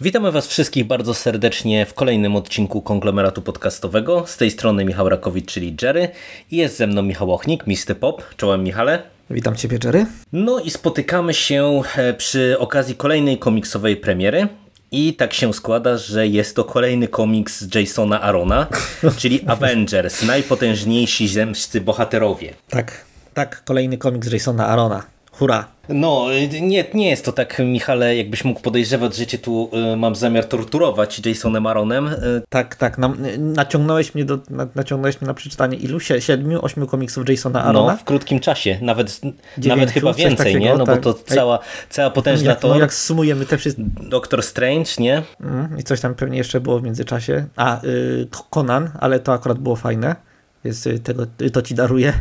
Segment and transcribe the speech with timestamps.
[0.00, 4.26] Witamy Was wszystkich bardzo serdecznie w kolejnym odcinku konglomeratu podcastowego.
[4.26, 6.08] Z tej strony Michał Rakowicz, czyli Jerry
[6.50, 7.98] i jest ze mną Michał Ochnik, Mr.
[8.00, 8.22] Pop.
[8.36, 9.02] Czołem Michale.
[9.30, 10.06] Witam Ciebie, Jerry.
[10.32, 14.48] No i spotykamy się e, przy okazji kolejnej komiksowej premiery.
[14.90, 18.66] I tak się składa, że jest to kolejny komiks Jasona Arona,
[19.20, 22.54] czyli Avengers, najpotężniejsi zemsty bohaterowie.
[22.68, 25.17] Tak, tak, kolejny komiks Jasona Arona.
[25.38, 25.64] Hurra!
[25.88, 26.26] No,
[26.60, 30.44] nie, nie jest to tak, Michale, jakbyś mógł podejrzewać, że cię tu y, mam zamiar
[30.44, 32.06] torturować Jasonem Aronem.
[32.08, 36.00] Y, Tak, tak, nam, naciągnąłeś, mnie do, na, naciągnąłeś mnie na przeczytanie ilu?
[36.00, 37.92] Sie, siedmiu, ośmiu komiksów Jasona Arona?
[37.92, 40.74] No, w krótkim czasie, nawet, Dziewięciu, nawet chyba więcej, takiego, nie?
[40.74, 41.00] No tak.
[41.00, 41.58] bo to cała,
[41.90, 43.82] cała potężna jak, to no, jak sumujemy te wszystkie...
[44.00, 45.22] Doctor Strange, nie?
[45.40, 47.46] Mm, I coś tam pewnie jeszcze było w międzyczasie.
[47.56, 50.16] A, y, Conan, ale to akurat było fajne,
[50.64, 52.12] więc y, tego, y, to Ci daruję.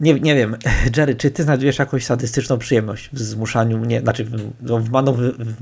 [0.00, 0.56] Nie, nie wiem,
[0.96, 5.34] Jerry, czy ty znajdujesz jakąś sadystyczną przyjemność w zmuszaniu mnie, znaczy w, no, w, manowy,
[5.38, 5.60] w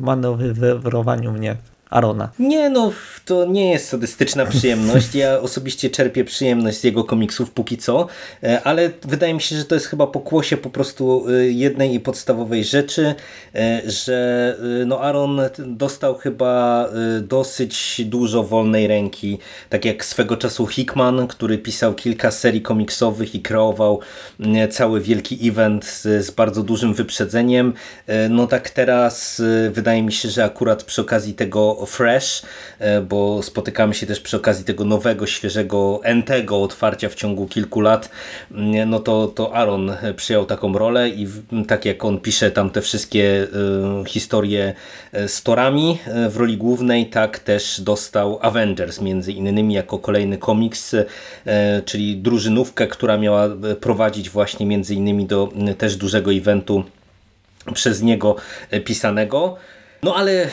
[1.33, 1.56] mnie
[1.91, 2.31] Arona?
[2.39, 2.92] Nie no,
[3.25, 5.14] to nie jest sadystyczna przyjemność.
[5.14, 8.06] Ja osobiście czerpię przyjemność z jego komiksów póki co,
[8.42, 12.00] e, ale wydaje mi się, że to jest chyba pokłosie po prostu e, jednej i
[12.00, 13.14] podstawowej rzeczy,
[13.55, 14.19] e, że
[14.86, 16.89] no Aaron dostał chyba
[17.22, 23.42] dosyć dużo wolnej ręki, tak jak swego czasu Hickman, który pisał kilka serii komiksowych i
[23.42, 24.00] kreował
[24.70, 27.75] cały wielki event z, z bardzo dużym wyprzedzeniem.
[28.30, 32.42] No tak teraz wydaje mi się, że akurat przy okazji tego Fresh,
[33.08, 38.10] bo spotykamy się też przy okazji tego nowego, świeżego, entego otwarcia w ciągu kilku lat,
[38.86, 41.28] no to, to Aaron przyjął taką rolę i
[41.68, 43.46] tak jak on pisze tam te wszystkie
[44.06, 44.74] historie
[45.26, 45.98] z torami
[46.30, 50.96] w roli głównej, tak też dostał Avengers między innymi jako kolejny komiks,
[51.84, 53.48] czyli drużynówkę, która miała
[53.80, 56.84] prowadzić właśnie między innymi do też dużego eventu
[57.74, 58.36] przez niego
[58.84, 59.56] pisanego.
[60.03, 60.48] No ale y,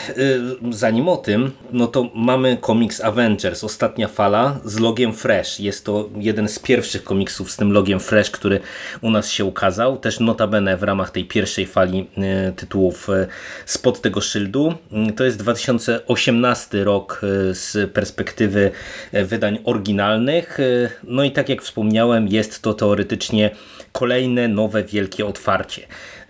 [0.71, 5.59] zanim o tym, no to mamy komiks Avengers, ostatnia fala z logiem Fresh.
[5.59, 8.59] Jest to jeden z pierwszych komiksów z tym logiem Fresh, który
[9.01, 9.97] u nas się ukazał.
[9.97, 12.07] Też notabene w ramach tej pierwszej fali
[12.49, 13.27] y, tytułów y,
[13.65, 14.73] spod tego szyldu.
[15.15, 18.71] To jest 2018 rok z perspektywy
[19.13, 20.57] wydań oryginalnych.
[21.03, 23.51] No i tak jak wspomniałem, jest to teoretycznie
[23.91, 25.87] kolejne nowe wielkie otwarcie.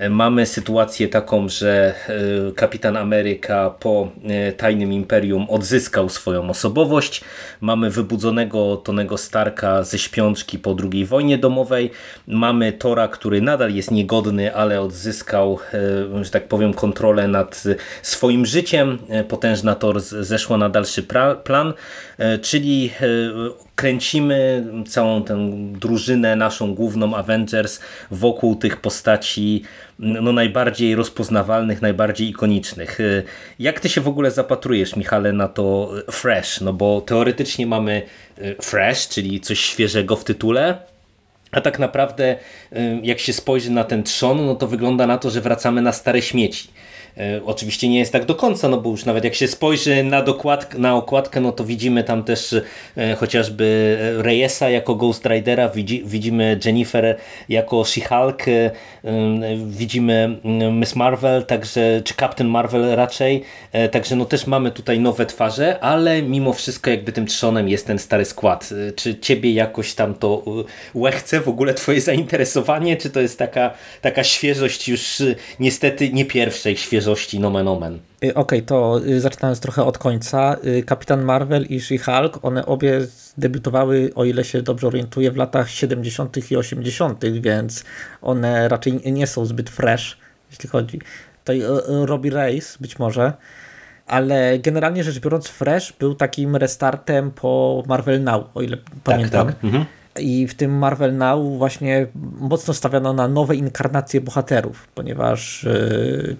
[0.09, 1.95] Mamy sytuację taką, że
[2.55, 4.11] kapitan Ameryka po
[4.57, 7.21] Tajnym Imperium odzyskał swoją osobowość.
[7.61, 11.91] Mamy wybudzonego Tonego Starka ze śpiączki po II wojnie domowej.
[12.27, 15.59] Mamy Tora, który nadal jest niegodny, ale odzyskał,
[16.21, 17.63] że tak powiem, kontrolę nad
[18.01, 18.97] swoim życiem.
[19.27, 21.03] Potężna Thor zeszła na dalszy
[21.43, 21.73] plan,
[22.41, 22.91] czyli
[23.75, 27.79] kręcimy całą tę drużynę, naszą główną Avengers
[28.11, 29.63] wokół tych postaci
[29.99, 32.99] no, najbardziej rozpoznawalnych, najbardziej ikonicznych.
[33.59, 36.61] Jak ty się w ogóle zapatrujesz, Michale, na to fresh?
[36.61, 38.01] No bo teoretycznie mamy
[38.61, 40.77] fresh, czyli coś świeżego w tytule,
[41.51, 42.35] a tak naprawdę
[43.03, 46.21] jak się spojrzy na ten trzon, no to wygląda na to, że wracamy na stare
[46.21, 46.69] śmieci.
[47.45, 50.79] Oczywiście nie jest tak do końca, no bo już nawet jak się spojrzy na, dokładkę,
[50.79, 52.55] na okładkę, no to widzimy tam też
[53.17, 57.17] chociażby Reyesa jako Ghost Ridera, widzi, widzimy Jennifer
[57.49, 58.43] jako She-Hulk,
[59.67, 60.39] widzimy
[60.71, 63.43] Miss Marvel, także, czy Captain Marvel raczej,
[63.91, 67.99] także no też mamy tutaj nowe twarze, ale mimo wszystko jakby tym trzonem jest ten
[67.99, 68.69] stary skład.
[68.95, 70.43] Czy ciebie jakoś tam to
[70.95, 75.23] łechce w ogóle twoje zainteresowanie, czy to jest taka, taka świeżość już
[75.59, 77.99] niestety nie pierwszej świeżości świeżości nomen omen.
[78.17, 80.57] Okej, okay, to zaczynając trochę od końca.
[80.85, 83.01] Kapitan Marvel i She-Hulk, one obie
[83.37, 86.51] debiutowały, o ile się dobrze orientuję, w latach 70.
[86.51, 87.83] i 80., więc
[88.21, 90.17] one raczej nie są zbyt fresh,
[90.51, 90.99] jeśli chodzi.
[91.39, 93.33] Tutaj Robbie Reyes być może,
[94.07, 99.47] ale generalnie rzecz biorąc Fresh był takim restartem po Marvel Now, o ile tak, pamiętam.
[99.47, 99.63] Tak.
[99.63, 99.85] Mhm.
[100.19, 102.07] I w tym Marvel Now właśnie
[102.39, 106.35] mocno stawiano na nowe inkarnacje bohaterów, ponieważ yy,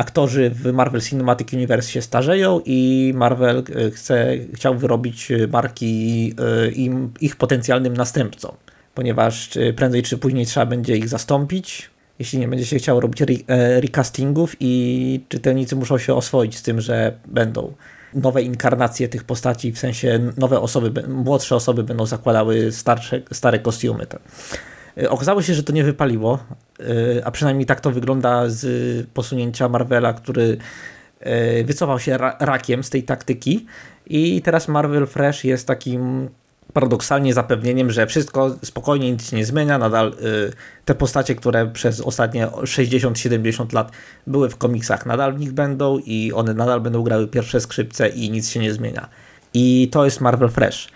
[0.00, 6.34] aktorzy w Marvel Cinematic Universe się starzeją i Marvel chce, chciał wyrobić marki
[6.74, 8.52] im, ich potencjalnym następcom,
[8.94, 13.22] ponieważ prędzej czy później trzeba będzie ich zastąpić, jeśli nie będzie się chciało robić
[13.80, 17.72] recastingów i czytelnicy muszą się oswoić z tym, że będą
[18.14, 24.06] nowe inkarnacje tych postaci, w sensie nowe osoby, młodsze osoby będą zakładały starsze, stare kostiumy.
[24.98, 26.38] Y, okazało się, że to nie wypaliło,
[27.24, 30.58] a przynajmniej tak to wygląda z posunięcia Marvela, który
[31.60, 33.66] y, wycofał się ra rakiem z tej taktyki
[34.06, 36.28] i teraz Marvel Fresh jest takim
[36.72, 40.14] paradoksalnie zapewnieniem, że wszystko spokojnie, nic nie zmienia, nadal
[40.84, 43.92] te postacie, które przez ostatnie 60-70 lat
[44.26, 48.30] były w komiksach, nadal w nich będą i one nadal będą grały pierwsze skrzypce i
[48.30, 49.08] nic się nie zmienia.
[49.54, 50.88] I to jest Marvel Fresh.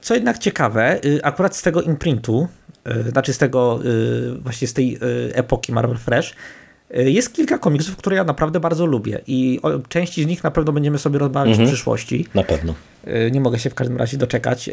[0.00, 2.63] Co jednak ciekawe, akurat z tego imprintu, Y,
[3.08, 6.34] znaczy z tego, y, właśnie z tej y, epoki Marvel Fresh,
[6.90, 10.72] jest kilka komiksów, które ja naprawdę bardzo lubię i o części z nich na pewno
[10.72, 11.68] będziemy sobie rozmawiać mhm.
[11.68, 12.26] w przyszłości.
[12.34, 12.74] Na pewno.
[13.30, 14.70] Nie mogę się w każdym razie doczekać,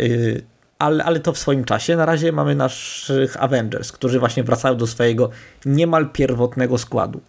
[0.79, 1.95] ale, ale to w swoim czasie.
[1.95, 5.29] Na razie mamy naszych Avengers, którzy właśnie wracają do swojego
[5.65, 7.21] niemal pierwotnego składu.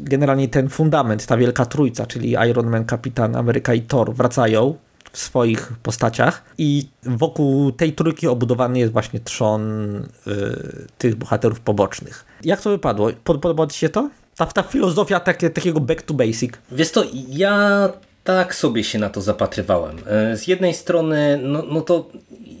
[0.00, 4.74] Generalnie ten fundament, ta wielka trójca, czyli Iron Man, Kapitan Ameryka i Thor wracają
[5.18, 12.24] w swoich postaciach i wokół tej trójki obudowany jest właśnie trzon y, tych bohaterów pobocznych.
[12.44, 13.10] Jak to wypadło?
[13.24, 14.10] Podoba Ci się to?
[14.36, 16.52] Ta, ta filozofia takie, takiego back to basic?
[16.72, 17.88] Wiesz to, ja
[18.24, 19.96] tak sobie się na to zapatrywałem.
[20.06, 22.06] E, z jednej strony, no, no to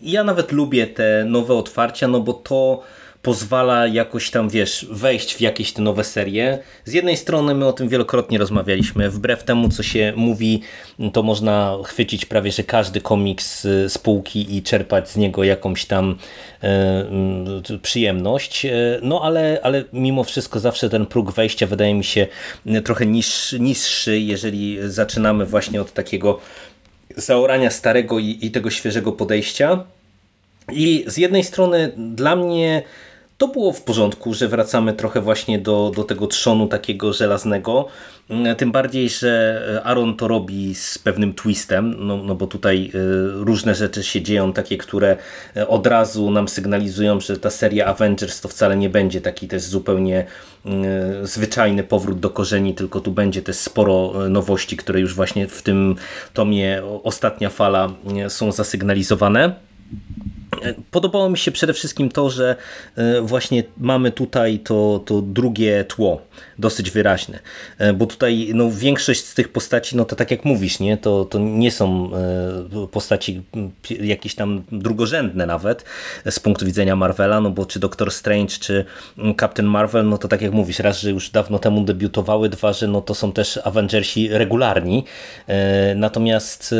[0.02, 2.82] ja nawet lubię te nowe otwarcia, no bo to
[3.28, 6.58] pozwala jakoś tam, wiesz, wejść w jakieś te nowe serie.
[6.84, 10.62] Z jednej strony my o tym wielokrotnie rozmawialiśmy, wbrew temu, co się mówi,
[11.12, 16.18] to można chwycić prawie, że każdy komiks z półki i czerpać z niego jakąś tam
[16.62, 17.04] e,
[17.82, 18.66] przyjemność.
[18.66, 18.70] E,
[19.02, 22.26] no ale, ale mimo wszystko zawsze ten próg wejścia wydaje mi się
[22.84, 26.40] trochę niższy, niższy jeżeli zaczynamy właśnie od takiego
[27.16, 29.84] zaorania starego i, i tego świeżego podejścia.
[30.72, 32.82] I z jednej strony dla mnie
[33.38, 37.86] to było w porządku, że wracamy trochę właśnie do, do tego trzonu takiego żelaznego.
[38.30, 43.44] Mm, tym bardziej, że Aaron to robi z pewnym twistem, no, no bo tutaj y,
[43.44, 45.16] różne rzeczy się dzieją, takie, które
[45.56, 49.62] y, od razu nam sygnalizują, że ta seria Avengers to wcale nie będzie taki też
[49.62, 50.26] zupełnie
[50.66, 50.70] y,
[51.26, 55.96] zwyczajny powrót do korzeni, tylko tu będzie też sporo nowości, które już właśnie w tym
[56.34, 57.92] tomie Ostatnia Fala
[58.28, 59.54] są zasygnalizowane.
[60.90, 62.56] Podobało mi się przede wszystkim to, że
[62.96, 66.22] e, właśnie mamy tutaj to, to drugie tło,
[66.58, 67.38] dosyć wyraźne,
[67.78, 71.24] e, bo tutaj no, większość z tych postaci, no to tak jak mówisz, nie, to,
[71.24, 73.42] to nie są e, postaci
[74.00, 75.84] jakieś tam drugorzędne nawet
[76.30, 78.84] z punktu widzenia Marvela, no bo czy Doctor Strange, czy
[79.40, 82.86] Captain Marvel, no to tak jak mówisz, raz, że już dawno temu debiutowały, dwa, że
[82.88, 85.04] no to są też Avengersi regularni,
[85.96, 86.74] natomiast,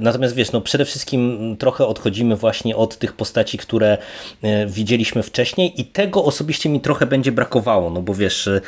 [0.00, 3.98] natomiast wiesz, no przede wszystkim trochę odchodzimy właśnie od tych postaci, które
[4.42, 8.60] e, widzieliśmy wcześniej i tego osobiście mi trochę będzie brakowało, no bo wiesz, e,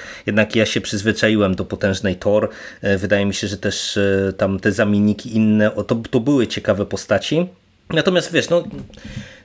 [0.51, 2.49] jednak ja się przyzwyczaiłem do potężnej Thor,
[2.83, 3.99] e, wydaje mi się, że też
[4.37, 7.47] tam te zamienniki inne, to, to były ciekawe postaci,
[7.91, 8.65] natomiast wiesz, no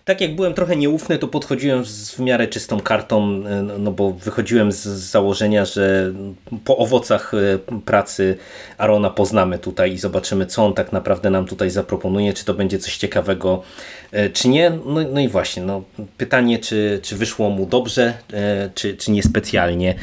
[0.05, 3.91] tak jak byłem trochę nieufny, to podchodziłem z w miarę czystą kartą, e, no, no
[3.91, 6.13] bo wychodziłem z założenia, że
[6.65, 8.37] po owocach e, pracy
[8.77, 12.79] Arona poznamy tutaj i zobaczymy, co on tak naprawdę nam tutaj zaproponuje, czy to będzie
[12.79, 13.63] coś ciekawego,
[14.11, 14.69] e, czy nie.
[14.69, 15.83] No, no i właśnie, no,
[16.17, 18.13] pytanie, czy, czy wyszło mu dobrze,
[18.75, 19.95] czy, czy niespecjalnie,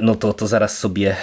[0.00, 1.16] no to, to zaraz sobie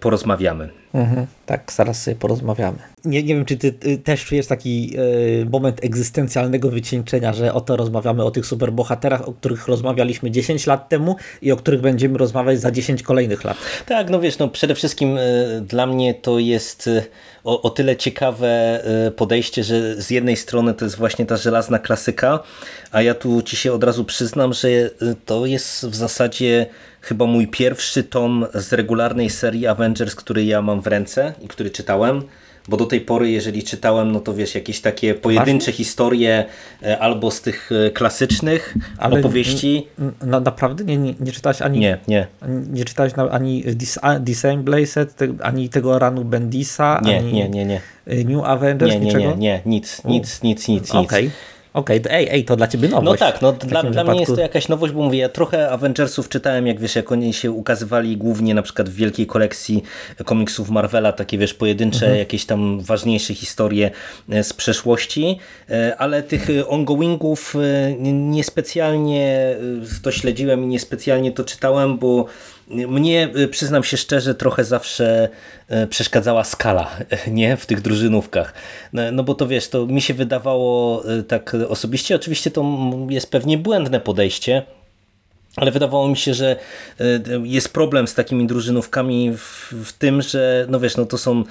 [0.00, 0.68] porozmawiamy.
[0.98, 2.78] Mhm, tak, zaraz sobie porozmawiamy.
[3.04, 4.96] Nie, nie wiem, czy ty, ty też czujesz taki
[5.42, 10.88] y, moment egzystencjalnego wycieńczenia, że oto rozmawiamy o tych superbohaterach, o których rozmawialiśmy 10 lat
[10.88, 13.56] temu i o których będziemy rozmawiać za 10 kolejnych lat.
[13.86, 17.04] Tak, no wiesz, no przede wszystkim y, dla mnie to jest y,
[17.48, 18.82] o, o tyle ciekawe
[19.16, 22.42] podejście, że z jednej strony to jest właśnie ta żelazna klasyka,
[22.92, 24.68] a ja tu ci się od razu przyznam, że
[25.26, 26.66] to jest w zasadzie
[27.00, 31.70] chyba mój pierwszy tom z regularnej serii Avengers, który ja mam w ręce i który
[31.70, 32.22] czytałem.
[32.68, 36.44] Bo do tej pory, jeżeli czytałem, no to wiesz, jakieś takie pojedyncze historie
[36.82, 39.86] e, albo z tych e, klasycznych Ale opowieści.
[40.22, 41.78] Na, naprawdę nie, nie, nie czytałeś ani.
[41.78, 42.26] Nie, nie.
[42.72, 43.64] Nie czytałeś ani
[44.20, 47.80] Design Blazed, ani tego ranu Bendisa, nie, ani nie, nie, nie.
[48.06, 49.24] New Avengers, nie, nie, niczego?
[49.24, 50.90] Nie, nie, nic, nic, nic, nic.
[50.90, 51.04] Okej.
[51.04, 51.30] Okay.
[51.74, 53.20] Okej, okay, ej, ej, to dla ciebie nowość.
[53.20, 56.28] No tak, no dla, dla mnie jest to jakaś nowość, bo mówię, ja trochę Avengersów
[56.28, 59.82] czytałem, jak wiesz, jak oni się ukazywali głównie na przykład w wielkiej kolekcji
[60.24, 62.18] komiksów Marvela, takie wiesz, pojedyncze, mhm.
[62.18, 63.90] jakieś tam ważniejsze historie
[64.30, 65.38] e, z przeszłości,
[65.70, 69.56] e, ale tych ongoingów e, niespecjalnie
[70.02, 72.26] to śledziłem i niespecjalnie to czytałem, bo
[72.70, 75.28] mnie, y, przyznam się szczerze, trochę zawsze
[75.70, 76.90] y, przeszkadzała skala
[77.30, 78.54] nie w tych drużynówkach.
[78.92, 82.64] No, no bo to wiesz, to mi się wydawało y, tak osobiście, oczywiście to
[83.10, 84.62] jest pewnie błędne podejście,
[85.60, 86.56] ale wydawało mi się, że
[87.00, 87.04] e,
[87.42, 91.44] jest problem z takimi drużynówkami w, w, tym, że no wiesz, no to są,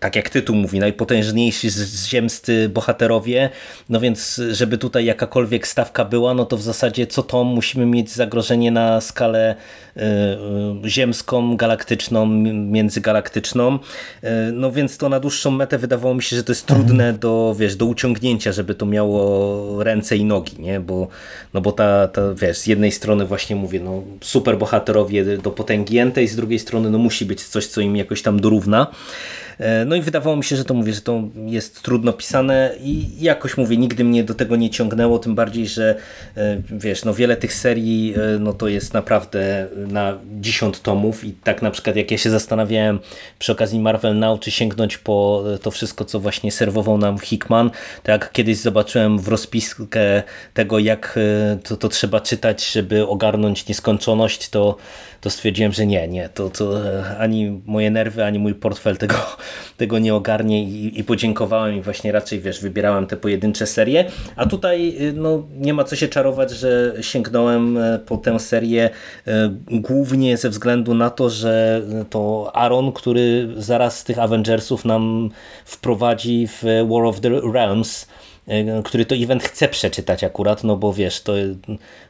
[0.00, 1.68] tak jak tytuł mówi, najpotężniejsi
[2.06, 3.50] ziemscy bohaterowie,
[3.88, 8.10] no więc żeby tutaj jakakolwiek stawka była, no to w zasadzie co to musimy mieć
[8.10, 9.54] zagrożenie na skalę
[9.96, 10.00] y,
[10.86, 16.44] y, ziemską, galaktyczną, międzygalaktyczną, y, no więc to na dłuższą metę wydawało mi się, że
[16.44, 17.18] to jest trudne mhm.
[17.18, 21.08] do, wiesz, do uciągnięcia, żeby to miało ręce i nogi, nie, bo,
[21.54, 25.50] no bo ta, ta wiesz, z jednej strony właśnie właśnie mówię, no, super bohaterowie do
[25.50, 28.86] potęgi i z drugiej strony no, musi być coś, co im jakoś tam dorówna.
[29.60, 33.06] E, no i wydawało mi się, że to mówię, że to jest trudno pisane i
[33.20, 35.94] jakoś mówię, nigdy mnie do tego nie ciągnęło, tym bardziej, że
[36.36, 41.32] e, wiesz, no wiele tych serii e, no to jest naprawdę na 10 tomów i
[41.32, 42.98] tak na przykład jak ja się zastanawiałem
[43.38, 47.70] przy okazji Marvel Now, czy sięgnąć po to wszystko, co właśnie serwował nam Hickman,
[48.02, 50.22] to jak kiedyś zobaczyłem w rozpiskę
[50.54, 51.18] tego, jak
[51.62, 54.76] to, to trzeba czytać, żeby ogarnąć nieskończoność, to
[55.20, 56.80] to stwierdziłem, że nie, nie, to, to
[57.18, 59.14] ani moje nerwy, ani mój portfel tego,
[59.76, 64.04] tego nie ogarnie i, i podziękowałem i właśnie raczej, wiesz, wybierałem te pojedyncze serie,
[64.36, 68.90] a tutaj no, nie ma co się czarować, że sięgnąłem e, po tę serię
[69.26, 75.30] e, głównie ze względu na to, że to Aaron, który zaraz z tych Avengersów nam
[75.64, 78.19] wprowadzi w War of the Realms, E,
[78.84, 81.32] który to event chce przeczytać akurat, no bo wiesz, to,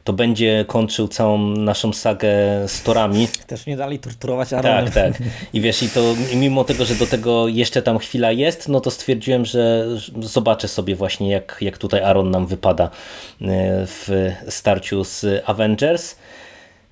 [0.03, 2.29] to będzie kończył całą naszą sagę
[2.67, 3.27] z torami.
[3.47, 4.85] Też nie dali torturować Aaronem.
[4.85, 5.13] Tak, tak.
[5.53, 8.91] I wiesz, i to mimo tego, że do tego jeszcze tam chwila jest, no to
[8.91, 9.85] stwierdziłem, że
[10.19, 12.89] zobaczę sobie właśnie jak, jak tutaj Aaron nam wypada e,
[13.85, 16.15] w starciu z Avengers.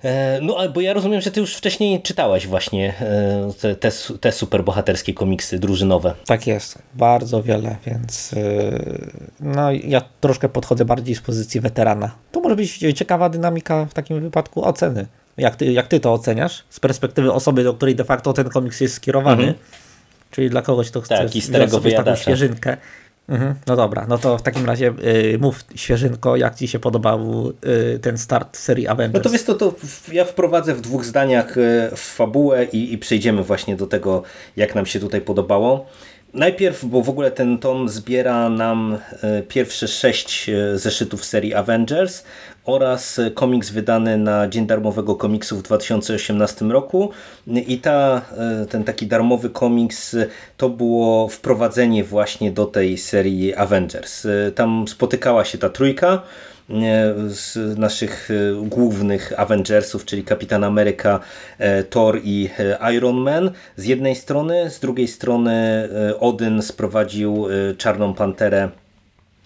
[0.04, 3.90] E, no, bo ja rozumiem, że ty już wcześniej czytałeś właśnie e, te, te,
[4.20, 6.14] te superbohaterskie komiksy drużynowe.
[6.26, 8.36] Tak jest, bardzo wiele, więc e,
[9.40, 12.10] no ja troszkę podchodzę bardziej z pozycji weterana.
[12.32, 15.06] To może być ciekawa dynamika w takim wypadku oceny.
[15.36, 18.80] Jak ty, jak ty to oceniasz z perspektywy osoby, do której de facto ten komiks
[18.80, 19.42] jest skierowany?
[19.42, 19.64] Mhm.
[20.30, 22.76] Czyli dla kogoś, kto chce tak, i starego taką świeżynkę.
[23.30, 24.92] Mhm, no dobra, no to w takim razie
[25.34, 27.52] y, mów świeżynko, jak Ci się podobał
[27.94, 29.14] y, ten start serii Avengers.
[29.14, 29.74] No to wiesz to, to
[30.12, 34.22] ja wprowadzę w dwóch zdaniach y, w fabułę i, i przejdziemy właśnie do tego,
[34.56, 35.86] jak nam się tutaj podobało.
[36.34, 42.24] Najpierw, bo w ogóle ten tom zbiera nam e, pierwsze sześć e, zeszytów serii Avengers
[42.64, 47.10] oraz komiks wydany na Dzień Darmowego Komiksu w 2018 roku
[47.46, 50.16] i ta, e, ten taki darmowy komiks
[50.56, 54.26] to było wprowadzenie właśnie do tej serii Avengers.
[54.54, 56.22] Tam spotykała się ta trójka,
[57.26, 61.20] z naszych e, głównych Avengersów, czyli Kapitan Ameryka,
[61.58, 65.88] e, Thor i e, Iron Man z jednej strony, z drugiej strony
[66.20, 67.46] Odyn sprowadził
[67.78, 68.68] Czarną Panterę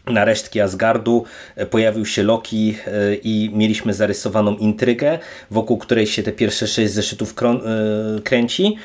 [0.07, 1.25] na resztki Asgardu
[1.71, 2.77] pojawił się Loki
[3.23, 5.19] i mieliśmy zarysowaną intrygę,
[5.51, 7.35] wokół której się te pierwsze sześć zeszytów
[8.25, 8.77] kręci.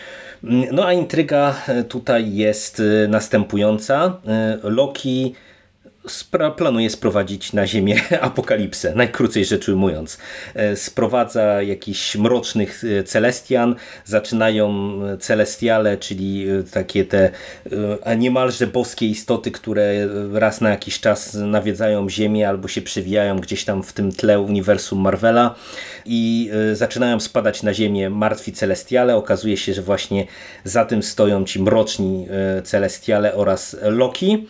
[0.72, 1.56] No a intryga
[1.90, 4.18] tutaj jest następująca.
[4.64, 5.36] Loki
[6.58, 10.18] planuje sprowadzić na Ziemię apokalipsę, najkrócej rzecz ujmując.
[10.54, 13.76] E, sprowadza jakichś mrocznych e, celestian,
[14.06, 17.30] zaczynają e, celestiale, czyli takie te
[18.18, 23.84] niemalże boskie istoty, które raz na jakiś czas nawiedzają Ziemię albo się przewijają gdzieś tam
[23.84, 25.56] w tym tle uniwersum Marvela
[26.06, 29.16] i zaczynają spadać na Ziemię martwi celestiale.
[29.16, 30.28] Okazuje się, że właśnie
[30.64, 32.28] za tym stoją ci mroczni
[32.64, 34.48] celestiale oraz Loki,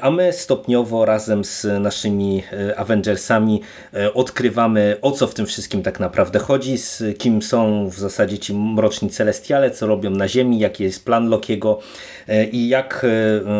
[0.00, 3.60] a my stopniowo razem z naszymi e, Avengersami
[3.94, 8.38] e, odkrywamy o co w tym wszystkim tak naprawdę chodzi, z kim są w zasadzie
[8.38, 11.78] ci mroczni celestiale, co robią na Ziemi, jaki jest plan Lokiego
[12.28, 13.06] e, i jak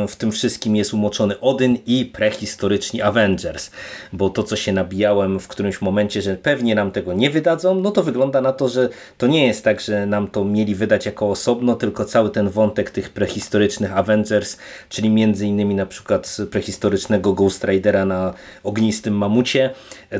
[0.08, 3.70] w tym wszystkim jest umoczony Odyn i prehistoryczni Avengers.
[4.12, 7.90] Bo to co się nabijałem w którymś momencie, że pewnie nam tego nie wydadzą, no
[7.90, 11.30] to wygląda na to, że to nie jest tak, że nam to mieli wydać jako
[11.30, 14.56] osobno, tylko cały ten wątek tych prehistorycznych Avengers,
[14.88, 16.15] czyli między innymi na przykład
[16.50, 19.70] prehistorycznego tego Ghost Ridera na ognistym mamucie,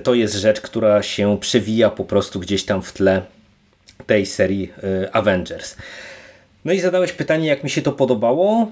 [0.03, 3.23] to jest rzecz, która się przewija po prostu gdzieś tam w tle
[4.07, 4.73] tej serii
[5.05, 5.77] y, Avengers.
[6.65, 8.67] No i zadałeś pytanie, jak mi się to podobało.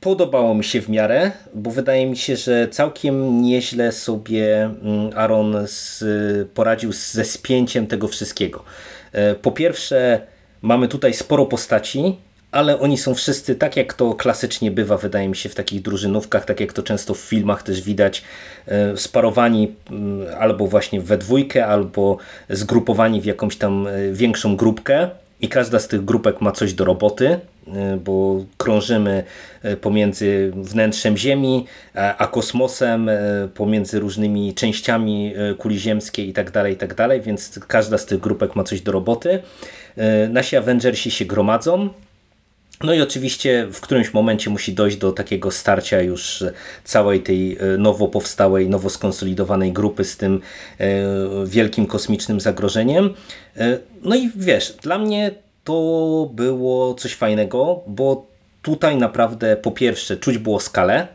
[0.00, 5.56] Podobało mi się w miarę, bo wydaje mi się, że całkiem nieźle sobie mm, Aaron
[5.66, 6.04] z,
[6.54, 8.64] poradził ze spięciem tego wszystkiego.
[9.14, 10.20] Y, po pierwsze,
[10.62, 12.16] mamy tutaj sporo postaci,
[12.54, 16.44] ale oni są wszyscy, tak jak to klasycznie bywa, wydaje mi się, w takich drużynówkach,
[16.44, 18.22] tak jak to często w filmach też widać,
[18.66, 22.16] e, sparowani mm, albo właśnie we dwójkę, albo
[22.50, 26.84] zgrupowani w jakąś tam e, większą grupkę i każda z tych grupek ma coś do
[26.84, 27.40] roboty
[28.04, 29.24] bo krążymy
[29.80, 33.10] pomiędzy wnętrzem Ziemi, a kosmosem,
[33.54, 38.56] pomiędzy różnymi częściami kuli ziemskiej i tak dalej, i tak więc każda z tych grupek
[38.56, 39.42] ma coś do roboty.
[40.28, 41.90] Nasi Avengersi się gromadzą,
[42.82, 46.44] no i oczywiście w którymś momencie musi dojść do takiego starcia już
[46.84, 50.40] całej tej e, nowo powstałej, nowo skonsolidowanej grupy z tym
[50.78, 50.86] e,
[51.46, 53.14] wielkim kosmicznym zagrożeniem.
[53.56, 55.30] E, no i wiesz, dla mnie
[55.64, 58.26] to było coś fajnego, bo
[58.62, 61.08] tutaj naprawdę po pierwsze czuć było skalę,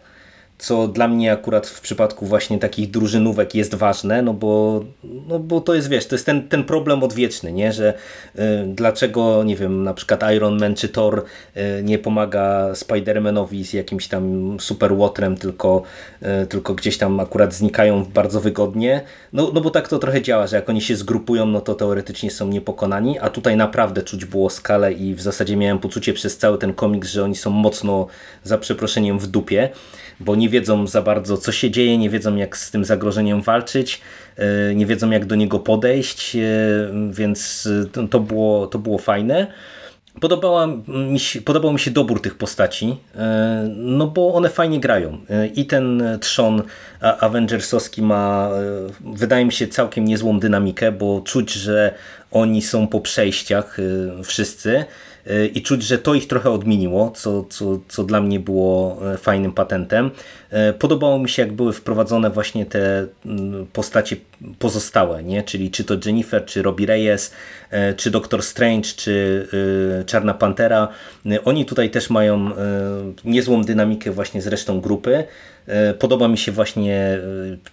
[0.60, 4.84] co dla mnie akurat w przypadku właśnie takich drużynówek jest ważne, no bo,
[5.28, 7.74] no bo to jest, wiesz, to jest ten, ten problem odwieczny, nie?
[7.74, 7.94] że
[8.36, 11.24] y, dlaczego, nie wiem, na przykład Iron Man czy Thor
[11.58, 15.84] y, nie pomaga Spider-Manowi z jakimś tam super łotrem, tylko,
[16.44, 19.02] y, tylko gdzieś tam akurat znikają bardzo wygodnie,
[19.34, 22.32] no, no bo tak to trochę działa, że jak oni się zgrupują, no to teoretycznie
[22.32, 26.58] są niepokonani, a tutaj naprawdę czuć było skalę i w zasadzie miałem poczucie przez cały
[26.58, 28.08] ten komiks, że oni są mocno,
[28.44, 29.70] za przeproszeniem, w dupie,
[30.20, 34.02] bo nie wiedzą za bardzo, co się dzieje, nie wiedzą, jak z tym zagrożeniem walczyć,
[34.38, 36.40] e, nie wiedzą, jak do niego podejść, e,
[37.12, 37.70] więc
[38.10, 39.48] to było, to było fajne.
[40.22, 45.18] Podobała mi się, podobał mi się dobór tych postaci, e, no bo one fajnie grają.
[45.56, 46.64] I ten trzon
[47.02, 48.50] Avengersowski ma,
[49.14, 51.94] wydaje mi się, całkiem niezłą dynamikę, bo czuć, że
[52.32, 53.78] oni są po przejściach
[54.24, 54.86] wszyscy E,
[55.54, 59.52] i czuć, że to ich trochę odmieniło, co, co, co dla mnie było e, fajnym
[59.52, 60.12] patentem.
[60.50, 64.16] E, podobało mi się, jak były wprowadzone właśnie te mm, postacie
[64.60, 65.44] pozostałe, nie?
[65.44, 67.34] czyli czy to Jennifer, czy Robbie Reyes,
[67.98, 69.48] czy Doctor Strange, czy
[70.06, 70.88] Czarna Pantera.
[71.46, 72.52] Oni tutaj też mają
[73.26, 75.24] niezłą dynamikę właśnie z resztą grupy.
[75.70, 77.20] E, podoba mi się właśnie, e,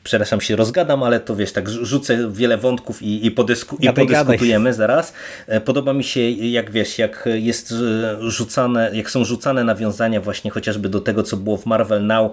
[0.05, 4.75] przepraszam się rozgadam, ale to wiesz, tak rzucę wiele wątków i, i, podysku, i podyskutujemy
[4.75, 5.13] zaraz.
[5.47, 7.75] E, podoba mi się, jak wiesz, jak jest
[8.21, 12.33] rzucane, jak są rzucane nawiązania właśnie chociażby do tego, co było w Marvel Now,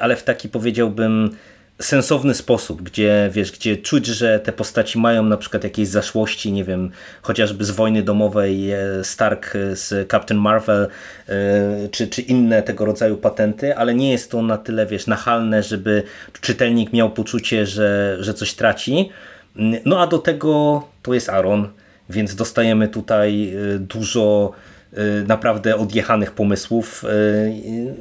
[0.00, 1.30] ale w taki powiedziałbym
[1.84, 6.64] sensowny sposób, gdzie wiesz, gdzie czuć, że te postaci mają na przykład jakieś zaszłości, nie
[6.64, 6.90] wiem,
[7.22, 10.88] chociażby z wojny domowej e, Stark z Captain Marvel,
[11.28, 15.62] e, czy, czy inne tego rodzaju patenty, ale nie jest to na tyle, wiesz, nachalne,
[15.62, 16.02] żeby
[16.40, 19.10] czytelnik miał poczucie, że, że coś traci.
[19.84, 21.68] No a do tego to jest Aaron,
[22.10, 24.52] więc dostajemy tutaj e, dużo
[25.28, 27.04] naprawdę odjechanych pomysłów.
[27.04, 27.94] Y,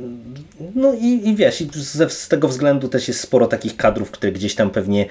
[0.76, 4.32] no i, i wiesz, i z, z, tego względu też jest sporo takich kadrów, które
[4.32, 5.10] gdzieś tam pewnie y,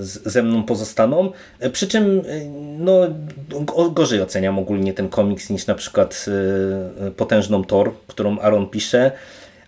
[0.00, 1.32] ze mną pozostaną.
[1.72, 2.22] Przy czym
[2.78, 3.06] no,
[3.90, 6.26] gorzej oceniam ogólnie ten komiks niż na przykład
[7.16, 9.12] Potężną Thor, którą Aaron pisze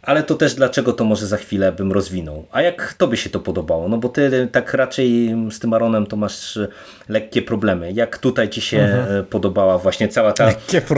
[0.06, 2.46] ale to też dlaczego to może za chwilę bym rozwinął.
[2.52, 3.88] A jak tobie się to podobało?
[3.88, 6.68] No bo ty tak raczej z tym Aronem to masz e,
[7.08, 7.92] lekkie problemy.
[7.92, 9.18] Jak tutaj ci się mhm.
[9.18, 10.48] E, podobała właśnie cała ta,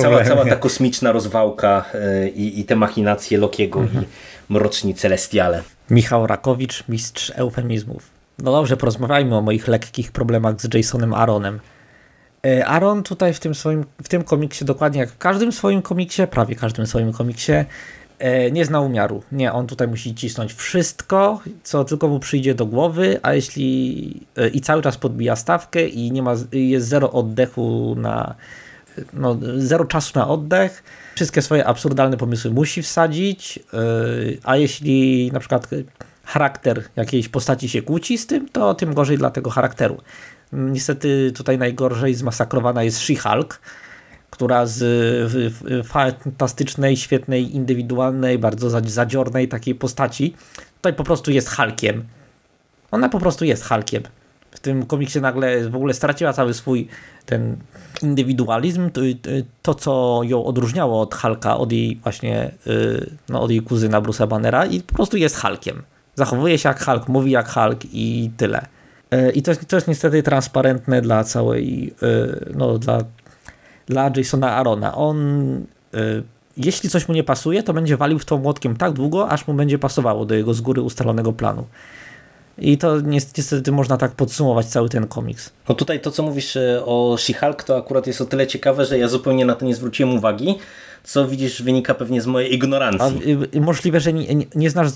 [0.01, 4.05] cała, cała ta kosmiczna rozwałka e, i, i te machinacje Lokiego mhm.
[4.05, 4.07] i
[4.53, 5.63] mroczni Celestiale?
[5.91, 8.11] Michał Rakowicz, mistrz eufemizmów.
[8.39, 11.61] No dobrze, porozmawiajmy o moich lekkich problemach z Jasonem Aaronem.
[12.67, 16.55] Aaron tutaj w tym swoim, w tym komiksie, dokładnie jak w każdym swoim komiksie, prawie
[16.55, 17.53] każdym swoim komiksie,
[18.53, 19.23] nie zna umiaru.
[19.33, 24.49] Nie, on tutaj musi cisnąć wszystko, co tylko mu przyjdzie do głowy, a jeśli e,
[24.49, 28.35] i cały czas podbija stawkę i nie ma, jest zero oddechu na,
[29.13, 30.83] no, zero czasu na oddech,
[31.15, 33.79] wszystkie swoje absurdalne pomysły musi wsadzić, e,
[34.43, 35.69] a jeśli na przykład
[36.25, 40.01] charakter jakiejś postaci się kłóci z tym, to tym gorzej dla tego charakteru.
[40.53, 43.59] Niestety tutaj najgorzej zmasakrowana jest She-Hulk,
[44.31, 44.83] która z
[45.87, 50.35] fantastycznej, świetnej, indywidualnej, bardzo zadziornej takiej postaci,
[50.77, 52.05] tutaj po prostu jest Hulkiem.
[52.91, 54.03] Ona po prostu jest Hulkiem.
[54.51, 56.89] W tym komiksie nagle w ogóle straciła cały swój
[57.27, 57.57] ten
[58.03, 58.91] indywidualizm,
[59.63, 64.29] to, co ją odróżniało od Hulka, od jej właśnie, y, no, od jej kuzyna Bruce'a
[64.29, 65.83] Bannera i po prostu jest Hulkiem.
[66.15, 68.67] Zachowuje się jak Hulk, mówi jak Hulk i tyle.
[69.15, 72.99] Y, I to jest, to jest niestety transparentne dla całej, y, no dla
[73.87, 74.95] dla Jasona Arona.
[74.95, 75.19] On,
[75.95, 76.23] y,
[76.57, 79.55] jeśli coś mu nie pasuje, to będzie walił w to młotkiem tak długo, aż mu
[79.55, 81.67] będzie pasowało do jego z góry ustalonego planu.
[82.59, 85.53] I to niestety można tak podsumować cały ten komiks.
[85.69, 88.99] No tutaj to, co mówisz y, o She-Hulk, to akurat jest o tyle ciekawe, że
[88.99, 90.59] ja zupełnie na to nie zwróciłem uwagi,
[91.05, 93.39] co widzisz wynika pewnie z mojej ignorancji.
[93.53, 94.89] A, y, możliwe, że nie, nie, nie znasz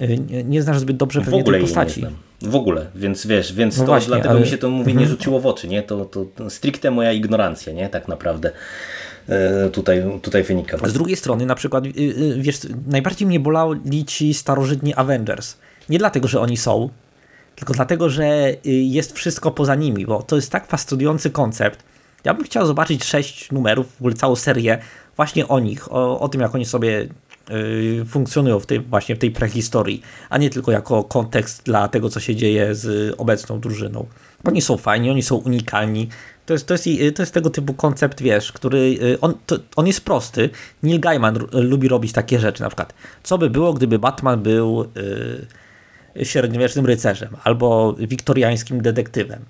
[0.00, 2.02] nie, nie znasz zbyt dobrze pewnie w ogóle tej postaci.
[2.02, 2.18] Nie znam.
[2.42, 4.40] W ogóle, więc wiesz, więc no to właśnie, dlatego ale...
[4.40, 5.10] mi się to mówię nie mhm.
[5.10, 5.82] rzuciło w oczy, nie?
[5.82, 7.88] To, to, to stricte moja ignorancja, nie?
[7.88, 8.50] Tak naprawdę
[9.28, 10.88] e, tutaj, tutaj wynika.
[10.88, 15.56] Z drugiej strony, na przykład, y, y, wiesz, najbardziej mnie bolali ci starożytni Avengers.
[15.88, 16.88] Nie dlatego, że oni są,
[17.56, 18.24] tylko dlatego, że
[18.66, 21.84] y, jest wszystko poza nimi, bo to jest tak fascynujący koncept.
[22.24, 24.78] Ja bym chciał zobaczyć sześć numerów, w ogóle całą serię
[25.16, 27.08] właśnie o nich, o, o tym jak oni sobie y,
[28.06, 32.20] funkcjonują w tej, właśnie w tej prehistorii, a nie tylko jako kontekst dla tego, co
[32.20, 34.06] się dzieje z obecną drużyną.
[34.44, 36.08] Oni są fajni, oni są unikalni.
[36.46, 39.86] To jest, to jest, to jest tego typu koncept, wiesz, który y, on, to, on
[39.86, 40.50] jest prosty.
[40.82, 44.86] Neil Gaiman lubi robić takie rzeczy, na przykład, co by było, gdyby Batman był
[46.16, 49.44] y, średniowiecznym rycerzem albo wiktoriańskim detektywem.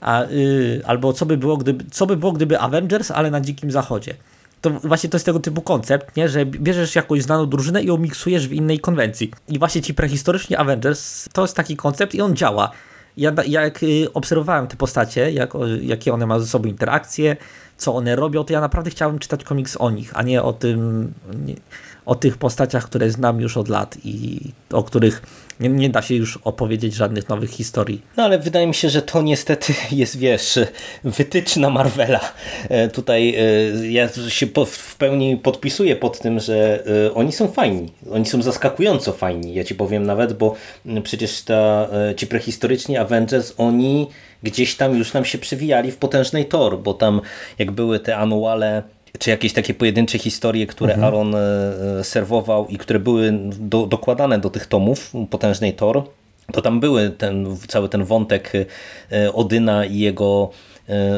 [0.00, 3.70] A, y, albo co by, było, gdyby, co by było, gdyby Avengers, ale na dzikim
[3.70, 4.14] zachodzie.
[4.62, 6.28] To właśnie to jest tego typu koncept, nie?
[6.28, 9.30] że bierzesz jakąś znaną drużynę i ją miksujesz w innej konwencji.
[9.48, 12.70] I właśnie ci prehistoryczni Avengers to jest taki koncept i on działa.
[13.16, 17.36] Ja, jak y, obserwowałem te postacie, jak, jakie one mają ze sobą interakcje,
[17.76, 21.12] co one robią, to ja naprawdę chciałem czytać komiks o nich, a nie o tym,
[21.44, 21.54] nie,
[22.06, 24.40] o tych postaciach, które znam już od lat i
[24.72, 25.22] o których
[25.60, 28.02] nie, nie, da się już opowiedzieć żadnych nowych historii.
[28.16, 30.58] No ale wydaje mi się, że to niestety jest, wiesz,
[31.04, 32.20] wytyczna Marvela.
[32.68, 37.92] E, tutaj e, ja się w pełni podpisuję pod tym, że e, oni są fajni.
[38.12, 39.54] Oni są zaskakująco fajni.
[39.54, 40.54] Ja ci powiem nawet, bo
[41.04, 44.08] przecież ta, ci prehistoryczni Avengers, oni
[44.42, 47.20] gdzieś tam już nam się przewijali w potężnej Thor, bo tam
[47.58, 48.82] jak były te anuale
[49.18, 51.14] czy jakieś takie pojedyncze historie, które mhm.
[51.14, 51.38] Aaron e,
[51.98, 56.02] e, serwował i które były do, dokładane do tych tomów Potężnej Thor,
[56.52, 58.52] to tam były ten, cały ten wątek
[59.12, 60.50] e, Odyna i jego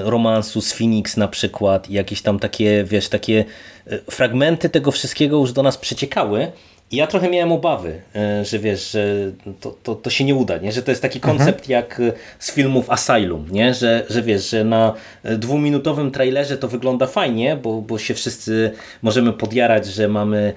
[0.04, 3.44] romansu z Phoenix na przykład i jakieś tam takie, wiesz, takie
[4.11, 6.52] fragmenty tego wszystkiego już do nas przeciekały
[6.92, 10.73] ja trochę miałem obawy, e, że wiesz, że to, to, to się nie uda, nie?
[10.73, 11.37] że to jest taki mhm.
[11.37, 11.70] koncept mhm.
[11.70, 12.01] jak
[12.38, 13.75] z filmów Asylum, nie?
[13.75, 14.94] Że, że wiesz, że na
[15.25, 18.70] dwuminutowym trailerze to wygląda fajnie, bo, bo się wszyscy
[19.03, 20.53] możemy podjarać, że mamy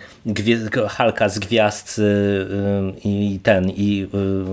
[0.88, 4.08] Halka z gwiazd e, e, i ten i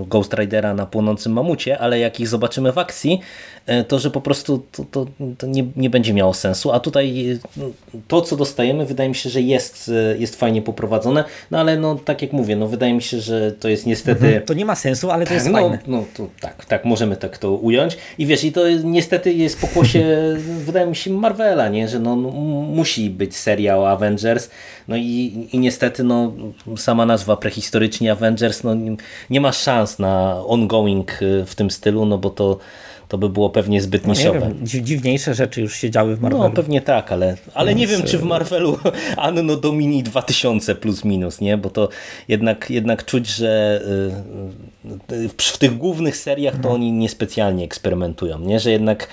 [0.07, 3.21] Ghost Ridera na płonącym mamucie, ale jak ich zobaczymy w akcji,
[3.89, 5.07] to że po prostu to, to,
[5.39, 7.39] to nie, nie będzie miało sensu, a tutaj
[8.09, 12.23] to co dostajemy wydaje mi się, że jest, jest fajnie poprowadzone, no ale no tak
[12.23, 14.27] jak mówię, no wydaje mi się, że to jest niestety...
[14.27, 14.43] Mhm.
[14.43, 15.79] To nie ma sensu, ale to tak, jest no, fajne.
[15.87, 17.97] No to tak, tak, możemy tak to ująć.
[18.19, 20.05] I wiesz, i to niestety jest pokłosie,
[20.67, 21.89] wydaje mi się, Marvela, nie?
[21.89, 24.51] że no, no, musi być serial Avengers,
[24.89, 26.33] no i, i niestety no,
[26.77, 28.75] sama nazwa prehistoryczni Avengers no,
[29.31, 32.59] nie ma szans na ongoing y, w tym stylu, no bo to
[33.09, 34.41] to by było pewnie zbyt no, nisiowe.
[34.41, 36.45] Wiem, dziwniejsze rzeczy już się działy w Marvelu.
[36.45, 38.79] No pewnie tak, ale, ale nie wiem czy w e, Marvelu
[39.17, 41.57] Anno Domini 2000 plus minus, nie?
[41.57, 41.89] bo to
[42.29, 43.83] jednak, jednak czuć, że
[45.11, 46.75] y, y, w tych głównych seriach to no.
[46.75, 48.61] oni niespecjalnie eksperymentują, nie?
[48.61, 49.09] że jednak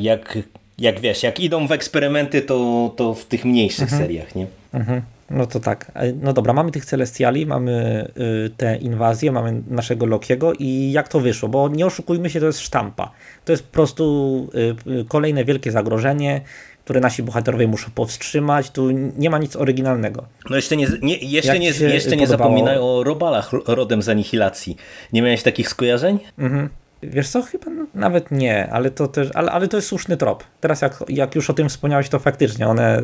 [0.00, 0.38] jak,
[0.78, 4.02] jak wiesz, jak idą w eksperymenty to, to w tych mniejszych mhm.
[4.02, 4.34] seriach.
[4.34, 4.46] nie?
[4.72, 5.02] Mhm.
[5.34, 5.90] No to tak.
[5.94, 8.04] E, no dobra, mamy tych Celestiali, mamy
[8.46, 11.48] y, te inwazje, mamy naszego Lokiego i jak to wyszło?
[11.48, 13.10] Bo nie oszukujmy się, to jest sztampa.
[13.44, 16.40] To jest po prostu y, y, kolejne wielkie zagrożenie,
[16.84, 18.70] które nasi bohaterowie muszą powstrzymać.
[18.70, 20.24] Tu nie ma nic oryginalnego.
[20.50, 24.76] No jeszcze nie, nie jeszcze nie, jeszcze nie zapominaj o robalach rodem z anihilacji.
[25.12, 26.18] Nie miałeś takich skojarzeń?
[26.38, 26.68] Mhm.
[27.02, 30.44] Wiesz co, chyba nawet nie, ale to też, ale, ale to jest słuszny trop.
[30.60, 33.02] Teraz jak, jak już o tym wspomniałeś, to faktycznie one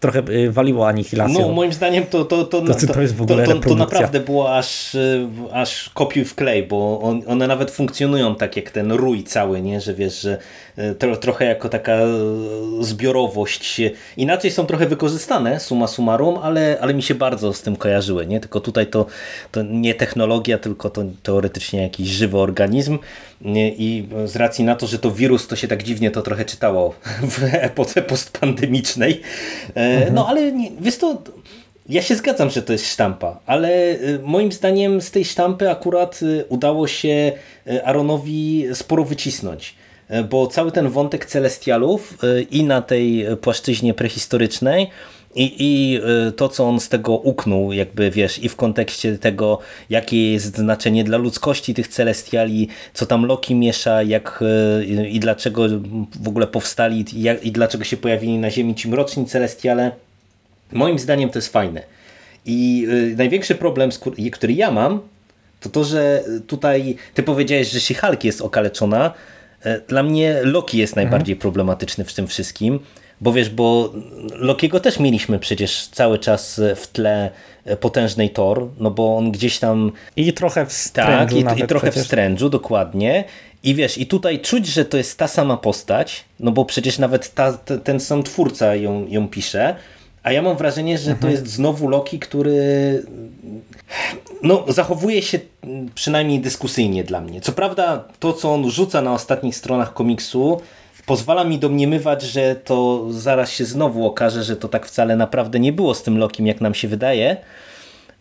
[0.00, 1.40] trochę y, waliło anihilacją.
[1.40, 4.20] No moim zdaniem to, to, to, to, to, jest w ogóle to, to, to naprawdę
[4.20, 8.92] było aż, y, aż kopiuj w klej, bo on, one nawet funkcjonują tak jak ten
[8.92, 9.80] rój cały, nie?
[9.80, 10.38] że wiesz, że
[10.98, 11.98] tro, trochę jako taka
[12.80, 13.80] zbiorowość.
[14.16, 18.26] Inaczej są trochę wykorzystane, suma summarum, ale, ale mi się bardzo z tym kojarzyły.
[18.26, 18.40] Nie?
[18.40, 19.06] Tylko tutaj to,
[19.52, 22.98] to nie technologia, tylko to teoretycznie jakiś żywy organizm
[23.56, 26.94] i z racji na to, że to wirus, to się tak dziwnie to trochę czytało
[27.30, 29.20] w epoce postpandemicznej.
[29.76, 30.14] E, mhm.
[30.14, 31.22] No ale wiesz to,
[31.88, 36.20] ja się zgadzam, że to jest sztampa, ale e, moim zdaniem z tej sztampy akurat
[36.22, 37.32] e, udało się
[37.84, 39.74] Aronowi sporo wycisnąć
[40.30, 42.18] bo cały ten wątek celestialów
[42.50, 44.90] i na tej płaszczyźnie prehistorycznej
[45.34, 49.58] i, I y, to, co on z tego uknął, jakby wiesz, i w kontekście tego,
[49.90, 54.44] jakie jest znaczenie dla ludzkości tych celestiali, co tam Loki miesza, jak
[55.08, 55.66] i dlaczego
[56.20, 59.90] w ogóle powstali i, jak, i dlaczego się pojawili na Ziemi ci mroczni celestiale,
[60.72, 61.82] moim zdaniem to jest fajne.
[62.46, 63.90] I y, największy problem,
[64.32, 65.00] który ja mam,
[65.60, 69.14] to to, że tutaj ty powiedziałeś, że She-Hulk jest okaleczona.
[69.88, 71.40] Dla mnie Loki jest najbardziej mhm.
[71.40, 72.80] problematyczny w tym wszystkim
[73.20, 73.92] bo wiesz, bo
[74.34, 77.30] Lokiego też mieliśmy przecież cały czas w tle
[77.80, 79.92] potężnej Thor, no bo on gdzieś tam...
[80.16, 82.06] I trochę w Tak, i, i trochę przecież.
[82.06, 82.10] w
[82.50, 83.24] dokładnie.
[83.62, 87.34] I wiesz, i tutaj czuć, że to jest ta sama postać, no bo przecież nawet
[87.34, 89.74] ta, ten sam twórca ją, ją pisze,
[90.22, 91.18] a ja mam wrażenie, że mhm.
[91.18, 93.02] to jest znowu Loki, który
[94.42, 95.38] no, zachowuje się
[95.94, 97.40] przynajmniej dyskusyjnie dla mnie.
[97.40, 100.60] Co prawda to, co on rzuca na ostatnich stronach komiksu,
[101.06, 105.72] pozwala mi domniemywać, że to zaraz się znowu okaże, że to tak wcale naprawdę nie
[105.72, 107.36] było z tym Lokim, jak nam się wydaje,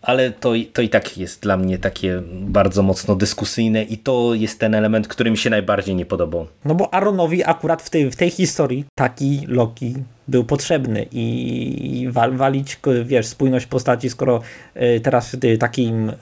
[0.02, 4.60] ale to, to i tak jest dla mnie takie bardzo mocno dyskusyjne i to jest
[4.60, 6.48] ten element, który mi się najbardziej nie podobał.
[6.66, 9.94] No bo Aaronowi akurat w tej, w tej historii taki Loki
[10.28, 14.42] był potrzebny i wal, walić, wiesz, spójność postaci, skoro
[14.76, 16.14] y, teraz w takim, y,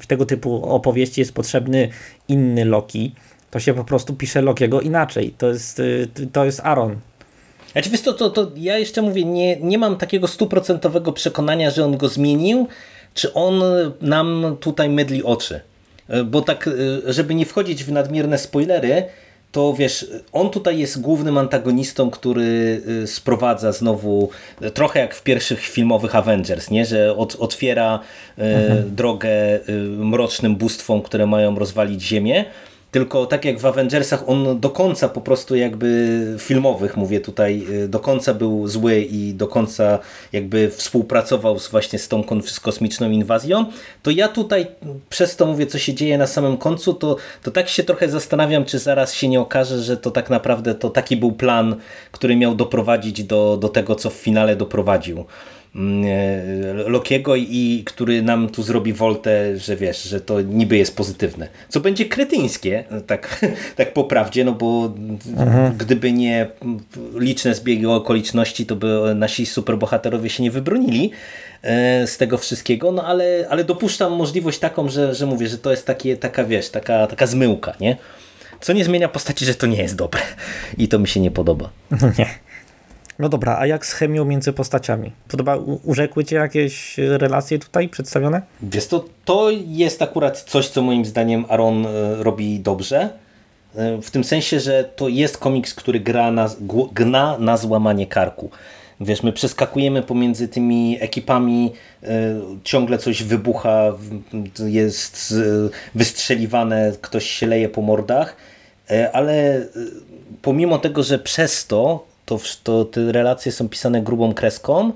[0.00, 1.88] w tego typu opowieści jest potrzebny
[2.28, 3.14] inny Loki,
[3.50, 5.34] to się po prostu pisze Lokiego inaczej.
[5.38, 6.96] To jest, y, to jest Aaron.
[7.72, 11.84] Znaczy, wiesz to, to, to ja jeszcze mówię, nie, nie mam takiego stuprocentowego przekonania, że
[11.84, 12.68] on go zmienił,
[13.14, 13.62] czy on
[14.00, 15.60] nam tutaj mydli oczy.
[16.24, 16.70] Bo tak,
[17.06, 19.04] żeby nie wchodzić w nadmierne spoilery,
[19.52, 24.30] to wiesz, on tutaj jest głównym antagonistą, który sprowadza znowu,
[24.74, 26.86] trochę jak w pierwszych filmowych Avengers, nie?
[26.86, 28.00] że od, otwiera
[28.38, 28.94] mhm.
[28.96, 29.30] drogę
[29.96, 32.44] mrocznym bóstwom, które mają rozwalić Ziemię,
[32.92, 37.88] tylko tak jak w Avengersach on do końca po prostu jakby filmowych, mówię tutaj, y,
[37.88, 39.98] do końca był zły i do końca
[40.32, 42.24] jakby współpracował z, właśnie z tą
[42.62, 43.66] kosmiczną inwazją,
[44.02, 44.66] to ja tutaj
[45.10, 48.64] przez to mówię, co się dzieje na samym końcu, to, to tak się trochę zastanawiam,
[48.64, 51.76] czy zaraz się nie okaże, że to tak naprawdę to taki był plan,
[52.12, 55.24] który miał doprowadzić do, do tego, co w finale doprowadził.
[55.74, 60.96] Mm, e, Lokiego i który nam tu zrobi woltę, że wiesz, że to niby jest
[60.96, 61.48] pozytywne.
[61.68, 64.92] Co będzie kretyńskie, tak, tak po prawdzie, no bo
[65.36, 65.76] mhm.
[65.76, 66.46] gdyby nie
[67.14, 71.10] liczne zbiegi okoliczności, to by nasi superbohaterowie się nie wybronili
[71.62, 75.70] e, z tego wszystkiego, no ale, ale dopuszczam możliwość taką, że, że mówię, że to
[75.70, 77.96] jest takie, taka, wiesz, taka, taka zmyłka, nie?
[78.60, 80.20] Co nie zmienia postaci, że to nie jest dobre
[80.78, 81.70] i to mi się nie podoba.
[82.18, 82.26] Nie.
[83.22, 85.12] No dobra, a jak z chemią między postaciami?
[85.28, 88.42] Podoba, urzekły cię jakieś relacje tutaj przedstawione?
[88.62, 93.10] Wiesz to, to jest akurat coś, co moim zdaniem Aaron e, robi dobrze.
[93.76, 96.50] E, w tym sensie, że to jest komiks, który gra na,
[96.94, 98.50] gna na złamanie karku.
[99.00, 102.08] Wiesz, my przeskakujemy pomiędzy tymi ekipami, e,
[102.64, 103.92] ciągle coś wybucha,
[104.66, 105.34] jest
[105.94, 108.36] wystrzeliwane, ktoś się leje po mordach,
[109.12, 109.66] ale
[110.42, 114.92] pomimo tego, że przez to to, to te relacje są pisane grubą kreską,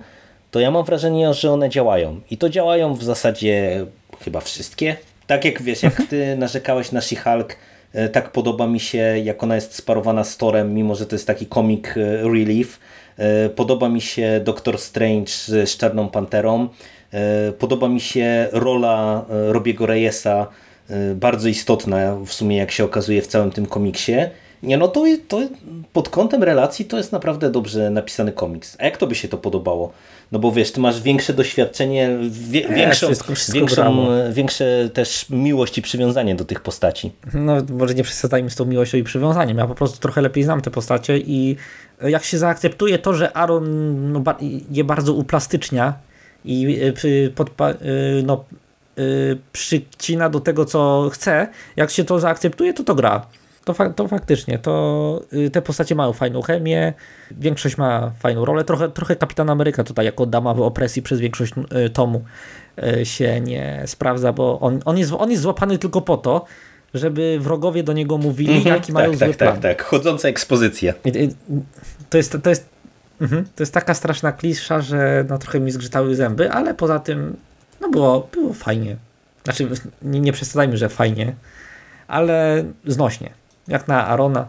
[0.51, 2.21] to ja mam wrażenie, że one działają.
[2.31, 3.87] I to działają w zasadzie
[4.21, 4.97] chyba wszystkie.
[5.27, 7.53] Tak jak wiesz, jak ty narzekałeś na She-Hulk,
[7.93, 11.27] e, tak podoba mi się, jak ona jest sparowana z Torem, mimo że to jest
[11.27, 12.81] taki komik e, relief.
[13.19, 15.33] E, podoba mi się Doctor Strange
[15.65, 16.69] z Czarną Panterą.
[17.59, 20.47] Podoba mi się rola Robiego Reyesa,
[21.15, 24.17] bardzo istotna w sumie, jak się okazuje w całym tym komiksie.
[24.63, 25.41] Nie, no to, to
[25.93, 28.77] pod kątem relacji to jest naprawdę dobrze napisany komiks.
[28.81, 29.93] A jak to by się to podobało?
[30.33, 35.79] No bo wiesz, ty masz większe doświadczenie, wie, większą, wszystko, wszystko większą, większe też miłość
[35.79, 37.13] i przywiązanie do tych postaci.
[37.35, 39.59] No może nie przesadzajmy z tą miłością i przywiązaniem.
[39.59, 41.57] Ja po prostu trochę lepiej znam te postacie i
[42.03, 44.23] jak się zaakceptuje to, że Aaron no,
[44.71, 45.95] je bardzo uplastycznia
[46.45, 47.75] i y, podpa,
[48.25, 48.45] no,
[49.53, 53.27] przycina do tego, co chce, jak się to zaakceptuje, to to gra
[53.67, 56.93] to, fa to faktycznie, to y, te postacie mają fajną chemię,
[57.31, 61.53] większość ma fajną rolę, trochę, trochę Kapitan Ameryka tutaj jako dama w opresji przez większość
[61.87, 62.25] y, tomu
[63.01, 66.45] y, się nie sprawdza, bo on, on, jest, on jest złapany tylko po to,
[66.95, 69.53] żeby wrogowie do niego mówili, mm -hmm, jaki tak, mają tak, zły tak, plan.
[69.53, 70.95] Tak, tak, chodząca ekspozycja.
[72.11, 72.69] To jest, to jest,
[73.21, 77.37] mhm, to jest taka straszna klisza, że no, trochę mi zgrzytały zęby, ale poza tym
[77.81, 78.97] no było, było fajnie.
[79.45, 79.69] Znaczy,
[80.03, 81.35] nie, nie przesadzajmy, że fajnie,
[82.09, 84.49] ale znośnie jak na Arona,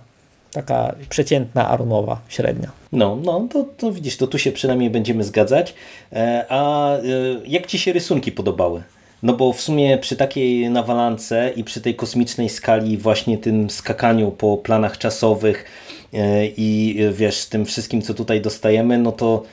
[0.52, 2.72] taka przeciętna Aronowa, średnia.
[2.92, 5.74] No, no to, to widzisz, to tu się przynajmniej będziemy zgadzać.
[6.14, 7.02] E, a e,
[7.48, 8.84] jak Ci się rysunki podobały?
[9.24, 14.32] No bo w sumie przy takiej nawalance i przy tej kosmicznej skali właśnie tym skakaniu
[14.32, 15.66] po planach czasowych
[16.14, 19.44] e, i wiesz, tym wszystkim co tutaj dostajemy, no to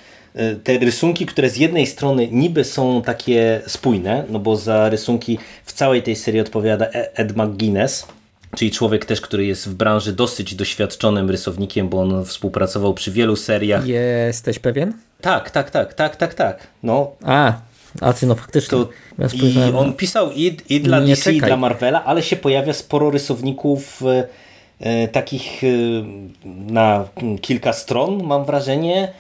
[0.65, 5.73] te rysunki, które z jednej strony niby są takie spójne, no bo za rysunki w
[5.73, 8.07] całej tej serii odpowiada Ed McGuinness,
[8.55, 13.37] czyli człowiek też, który jest w branży dosyć doświadczonym rysownikiem, bo on współpracował przy wielu
[13.37, 13.87] seriach.
[13.87, 14.93] Jesteś pewien?
[15.21, 16.67] Tak, tak, tak, tak, tak, tak.
[16.83, 17.13] No.
[17.25, 17.53] A,
[18.01, 18.79] a ty no faktycznie.
[18.79, 18.89] To,
[19.19, 19.29] ja
[19.71, 21.37] I on pisał i, i dla DC, czekaj.
[21.37, 24.29] i dla Marvela, ale się pojawia sporo rysowników e,
[24.81, 25.67] e takich e,
[26.47, 27.05] na
[27.41, 29.13] kilka stron, mam wrażenie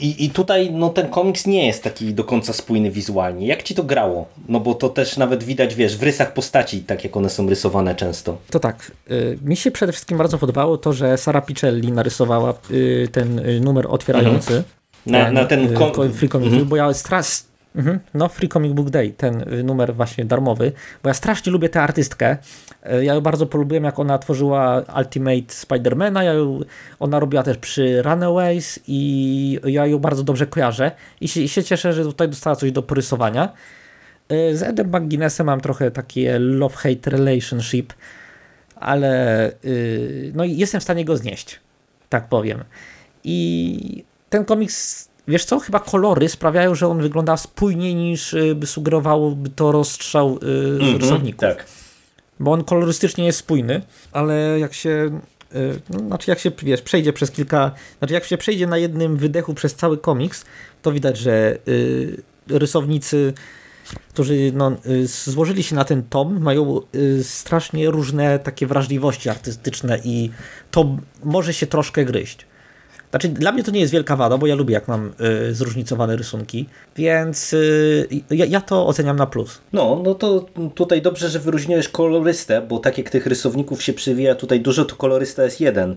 [0.00, 3.46] i, I tutaj no, ten komiks nie jest taki do końca spójny wizualnie.
[3.46, 4.28] Jak ci to grało?
[4.48, 7.94] No bo to też nawet widać, wiesz, w rysach postaci, tak jak one są rysowane
[7.94, 8.38] często.
[8.50, 8.92] To tak.
[9.10, 13.86] Y, mi się przede wszystkim bardzo podobało to, że Sara Pichelli narysowała y, ten numer
[13.88, 14.52] otwierający.
[14.52, 14.64] Mhm.
[15.06, 16.12] Na, ten, na ten kom...
[16.12, 16.68] free comic, mhm.
[16.68, 17.22] bo ja stra
[17.76, 18.00] Mhm.
[18.14, 22.36] No, Free Comic Book Day, ten numer właśnie darmowy, bo ja strasznie lubię tę artystkę.
[22.82, 26.60] E, ja ją bardzo polubiłem, jak ona tworzyła Ultimate Spidermana, ja ją,
[27.00, 30.90] ona robiła też przy Runaways i ja ją bardzo dobrze kojarzę
[31.20, 33.52] i się, i się cieszę, że tutaj dostała coś do porysowania.
[34.28, 37.92] E, z Edem McGuinnessem mam trochę takie love-hate relationship,
[38.76, 41.60] ale yy, no jestem w stanie go znieść,
[42.08, 42.64] tak powiem.
[43.24, 48.66] I ten komiks Wiesz co, chyba kolory sprawiają, że on wygląda spójniej niż y, by
[48.66, 51.40] sugerowałoby to rozstrzał mm -hmm, rysowników.
[51.40, 51.66] Tak.
[52.42, 55.20] Bo on kolorystycznie jest spójny, ale jak się
[55.54, 59.16] y, no, znaczy jak się, wiesz, przejdzie przez kilka, znaczy jak się przejdzie na jednym
[59.16, 60.44] wydechu przez cały komiks,
[60.82, 63.32] to widać, że y, rysownicy,
[64.08, 69.98] którzy no, y, złożyli się na ten tom, mają y, strasznie różne takie wrażliwości artystyczne
[70.04, 70.30] i
[70.70, 72.46] to może się troszkę gryźć.
[73.12, 75.12] Znaczy, dla mnie to nie jest wielka wada, bo ja lubię, jak mam
[75.50, 79.60] y, zróżnicowane rysunki, więc y, ja, ja, to oceniam na plus.
[79.72, 84.34] No, no to tutaj dobrze, że wyróżniłeś kolorystę, bo tak jak tych rysowników się przywija
[84.34, 85.90] tutaj dużo, to kolorysta jest jeden.
[85.90, 85.96] Y,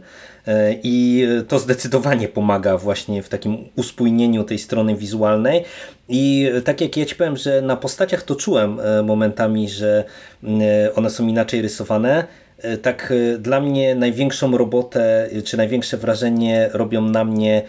[0.83, 5.63] I to zdecydowanie pomaga właśnie w takim uspójnieniu tej strony wizualnej.
[6.09, 10.03] I tak jak ja ci powiem, że na postaciach to czułem y, momentami, że
[10.43, 10.47] y,
[10.95, 12.44] one są inaczej rysowane, E,
[12.81, 17.61] tak e, dla mnie największą robotę, e, czy największe wrażenie robią na mnie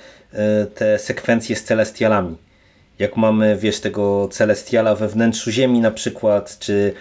[0.75, 2.37] te sekwencje z celestialami.
[2.99, 6.92] Jak mamy, wiesz, tego celestiala we wnętrzu Ziemi na przykład, czy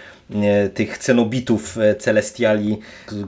[0.74, 2.78] tych cenobitów celestiali,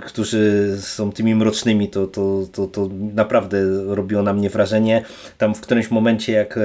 [0.07, 5.05] którzy są tymi mrocznymi, to, to, to, to naprawdę robiło na mnie wrażenie.
[5.39, 6.59] Tam w którymś momencie jak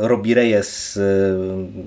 [0.00, 0.98] Robi Reyes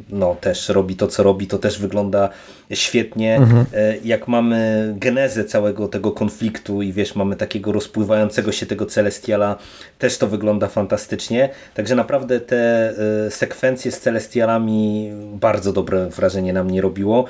[0.09, 2.29] no, też robi to, co robi, to też wygląda
[2.73, 3.35] świetnie.
[3.35, 3.65] Mhm.
[4.03, 9.57] Jak mamy genezę całego tego konfliktu i wiesz, mamy takiego rozpływającego się tego celestiala,
[9.99, 11.49] też to wygląda fantastycznie.
[11.73, 12.93] Także naprawdę te
[13.29, 17.25] sekwencje z celestialami bardzo dobre wrażenie na mnie robiło.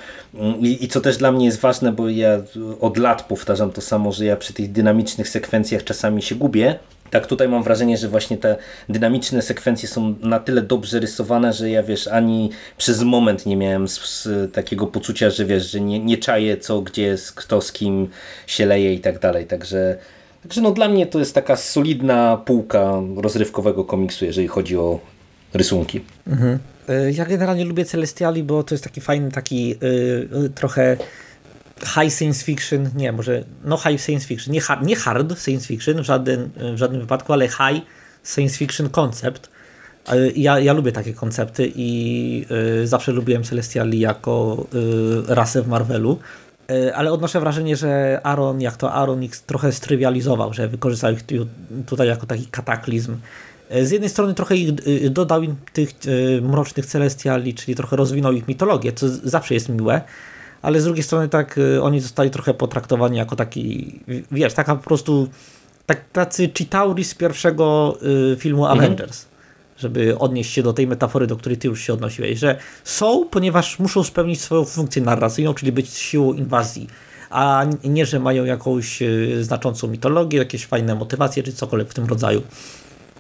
[0.60, 2.42] I, I co też dla mnie jest ważne, bo ja
[2.80, 6.76] od lat powtarzam to samo, że ja przy tych dynamicznych sekwencjach czasami się gubię.
[7.14, 8.58] Tak tutaj mam wrażenie, że właśnie te
[8.90, 13.88] dynamiczne sekwencje są na tyle dobrze rysowane, że ja wiesz, ani przez moment nie miałem
[13.88, 17.72] z, z takiego poczucia, że wiesz, że nie, nie czaję co, gdzie jest, kto z
[17.72, 18.08] kim
[18.48, 19.46] się leje i tak dalej.
[19.46, 19.98] Także,
[20.44, 25.00] także no dla mnie to jest taka solidna półka rozrywkowego komiksu, jeżeli chodzi o
[25.54, 26.02] rysunki.
[26.28, 26.60] Mhm.
[26.90, 30.98] E, ja generalnie lubię Celestiali, bo to jest taki fajny, taki yy, trochę
[31.80, 36.02] high science fiction, nie, może no high science fiction, nie hard, nie hard science fiction
[36.02, 37.82] w żadnym, w żadnym wypadku, ale high
[38.24, 39.50] science fiction koncept.
[40.36, 42.46] Ja, ja lubię takie koncepty i
[42.84, 44.66] y, zawsze lubiłem Celestiali jako
[45.30, 46.20] y, rasę w Marvelu,
[46.72, 51.24] y, ale odnoszę wrażenie, że Aaron, jak to Aaron ich trochę strywializował, że wykorzystał ich
[51.86, 53.18] tutaj jako taki kataklizm.
[53.84, 54.74] Z jednej strony trochę ich
[55.10, 55.90] dodał im tych
[56.42, 60.02] mrocznych celestiali, czyli trochę rozwinął ich mitologię, co zawsze jest miłe,
[60.64, 64.00] ale z drugiej strony tak y, oni zostali trochę potraktowani jako taki,
[64.32, 65.30] wiesz, taka po prostu
[65.86, 67.98] tak, tacy Chitauri z pierwszego
[68.38, 68.80] filmu mhm.
[68.80, 69.26] Avengers.
[69.78, 73.80] Żeby odnieść się do tej metafory, do której ty już się odnosiłeś, że są, ponieważ
[73.80, 76.88] muszą spełnić swoją funkcję narracyjną, czyli być siłą inwazji
[77.34, 79.00] a nie, że mają jakąś
[79.42, 82.42] znaczącą mitologię, jakieś fajne motywacje, czy cokolwiek w tym rodzaju.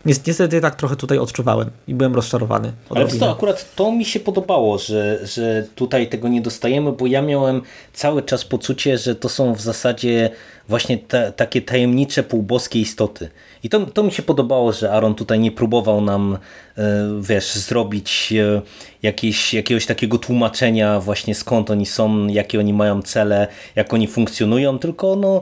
[0.06, 2.74] Niestety tak trochę tutaj odczuwałem i byłem rozczarowany.
[2.89, 7.22] Ale to akurat to mi się podobało, że, że tutaj tego nie dostajemy, bo ja
[7.22, 7.62] miałem
[7.94, 10.30] cały czas poczucie, że to są w zasadzie
[10.68, 13.30] właśnie te, takie tajemnicze półboskie istoty.
[13.63, 16.38] I to, to mi się podobało, że Aaron tutaj nie próbował nam,
[16.78, 16.84] e,
[17.22, 18.62] wiesz, zrobić e,
[19.04, 24.80] jakieś, jakiegoś takiego tłumaczenia właśnie skąd oni są, jakie oni mają cele, jak oni funkcjonują,
[24.80, 25.42] tylko no,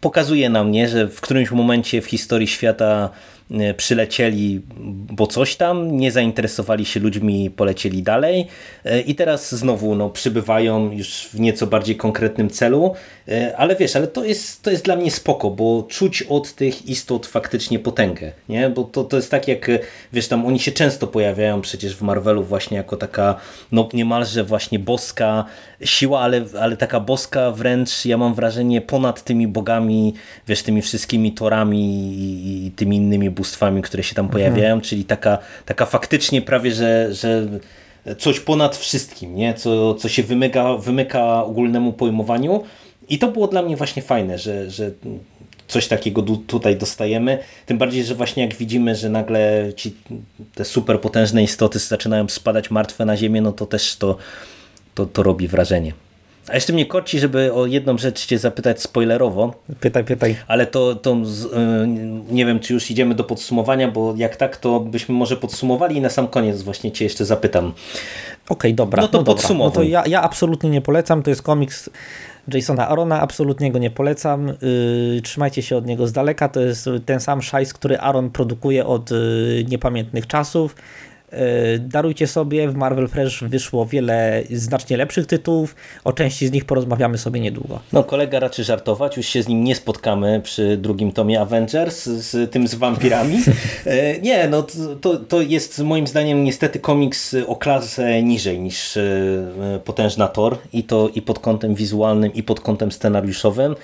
[0.00, 3.10] pokazuje nam, nie, że w którymś momencie w historii świata
[3.76, 4.60] przylecieli,
[5.12, 8.46] bo coś tam, nie zainteresowali się ludźmi, polecieli dalej
[8.84, 12.94] e, i teraz znowu no, przybywają już w nieco bardziej konkretnym celu,
[13.28, 16.88] e, ale wiesz, ale to jest, to jest dla mnie spoko, bo czuć od tych
[16.88, 18.70] istot faktycznie potęgę, nie?
[18.70, 19.70] bo to, to jest tak jak,
[20.12, 23.34] wiesz, tam oni się często pojawiają przecież w Marvelu właśnie jako taka,
[23.72, 25.44] no niemalże właśnie boska
[25.84, 30.14] siła, ale, ale taka boska wręcz, ja mam wrażenie, ponad tymi bogami,
[30.48, 34.80] wiesz, tymi wszystkimi torami i, i tymi innymi bóstwami, które się tam pojawiają, mhm.
[34.80, 37.46] czyli taka, taka faktycznie prawie, że, że
[38.18, 39.54] coś ponad wszystkim, nie?
[39.54, 42.62] Co, co się wymyka, wymyka ogólnemu pojmowaniu
[43.08, 44.90] i to było dla mnie właśnie fajne, że, że
[45.68, 47.38] coś takiego tutaj dostajemy.
[47.66, 49.94] Tym bardziej, że właśnie jak widzimy, że nagle ci
[50.54, 54.16] te super potężne istoty zaczynają spadać martwe na ziemię, no to też to,
[54.94, 55.92] to, to robi wrażenie.
[56.48, 59.54] A jeszcze mnie korci, żeby o jedną rzecz cię zapytać spoilerowo.
[59.80, 60.36] Pytaj, pytaj.
[60.46, 61.16] Ale to, to
[62.30, 66.00] nie wiem, czy już idziemy do podsumowania, bo jak tak, to byśmy może podsumowali i
[66.00, 67.64] na sam koniec właśnie cię jeszcze zapytam.
[67.64, 67.72] Okej,
[68.48, 69.02] okay, dobra.
[69.02, 69.66] No to no podsumowuj.
[69.66, 71.90] No to ja, ja absolutnie nie polecam, to jest komiks
[72.54, 74.46] Jasona Arona, absolutnie go nie polecam.
[74.46, 76.48] Yy, trzymajcie się od niego z daleka.
[76.48, 80.76] To jest ten sam szajs, który Aaron produkuje od yy, niepamiętnych czasów.
[81.36, 86.64] E, darujcie sobie, w Marvel Fresh wyszło wiele znacznie lepszych tytułów, o części z nich
[86.64, 87.80] porozmawiamy sobie niedługo.
[87.92, 92.50] No kolega raczy żartować, już się z nim nie spotkamy przy drugim tomie Avengers, z
[92.50, 93.38] tym z wampirami.
[93.86, 94.66] E, nie, no
[95.00, 99.02] to, to jest moim zdaniem niestety komiks o klasę niżej niż e,
[99.84, 103.74] Potężna Thor i to i pod kątem wizualnym i pod kątem scenariuszowym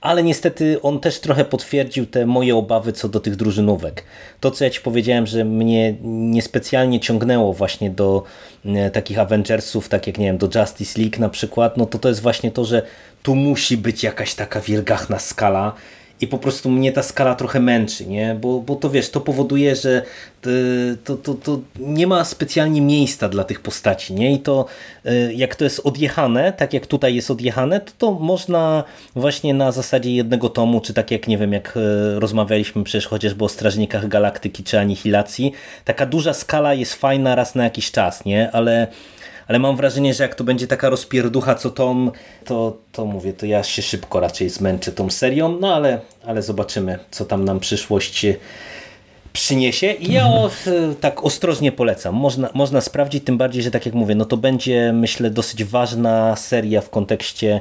[0.00, 4.04] ale niestety on też trochę potwierdził te moje obawy co do tych drużynówek.
[4.40, 8.22] To, co ja Ci powiedziałem, że mnie niespecjalnie ciągnęło właśnie do
[8.64, 12.08] e, takich Avengersów, tak jak nie wiem, do Justice League na przykład, no to to
[12.08, 12.82] jest właśnie to, że
[13.22, 15.74] tu musi być jakaś taka wielgachna skala,
[16.20, 18.36] i po prostu mnie ta skala trochę męczy, nie?
[18.40, 20.02] Bo, bo to wiesz, to powoduje, że
[21.04, 24.32] to, to, to nie ma specjalnie miejsca dla tych postaci, nie?
[24.32, 24.66] I to
[25.04, 28.84] e, jak to jest odjechane, tak jak tutaj jest odjechane, to to można
[29.16, 33.44] właśnie na zasadzie jednego tomu, czy tak jak, nie wiem, jak e, rozmawialiśmy przecież chociażby
[33.44, 35.52] o Strażnikach Galaktyki, czy Anihilacji,
[35.84, 38.50] taka duża skala jest fajna raz na jakiś czas, nie?
[38.50, 38.86] Ale
[39.50, 42.12] ale mam wrażenie, że jak to będzie taka rozpierducha co tom,
[42.44, 46.98] to, to mówię, to ja się szybko raczej zmęczę tą serią, no ale, ale zobaczymy,
[47.10, 48.26] co tam nam przyszłość
[49.32, 49.92] przyniesie.
[49.92, 50.50] I ja o,
[51.00, 52.14] tak ostrożnie polecam.
[52.14, 56.36] Można, można sprawdzić, tym bardziej, że tak jak mówię, no to będzie myślę dosyć ważna
[56.36, 57.60] seria w kontekście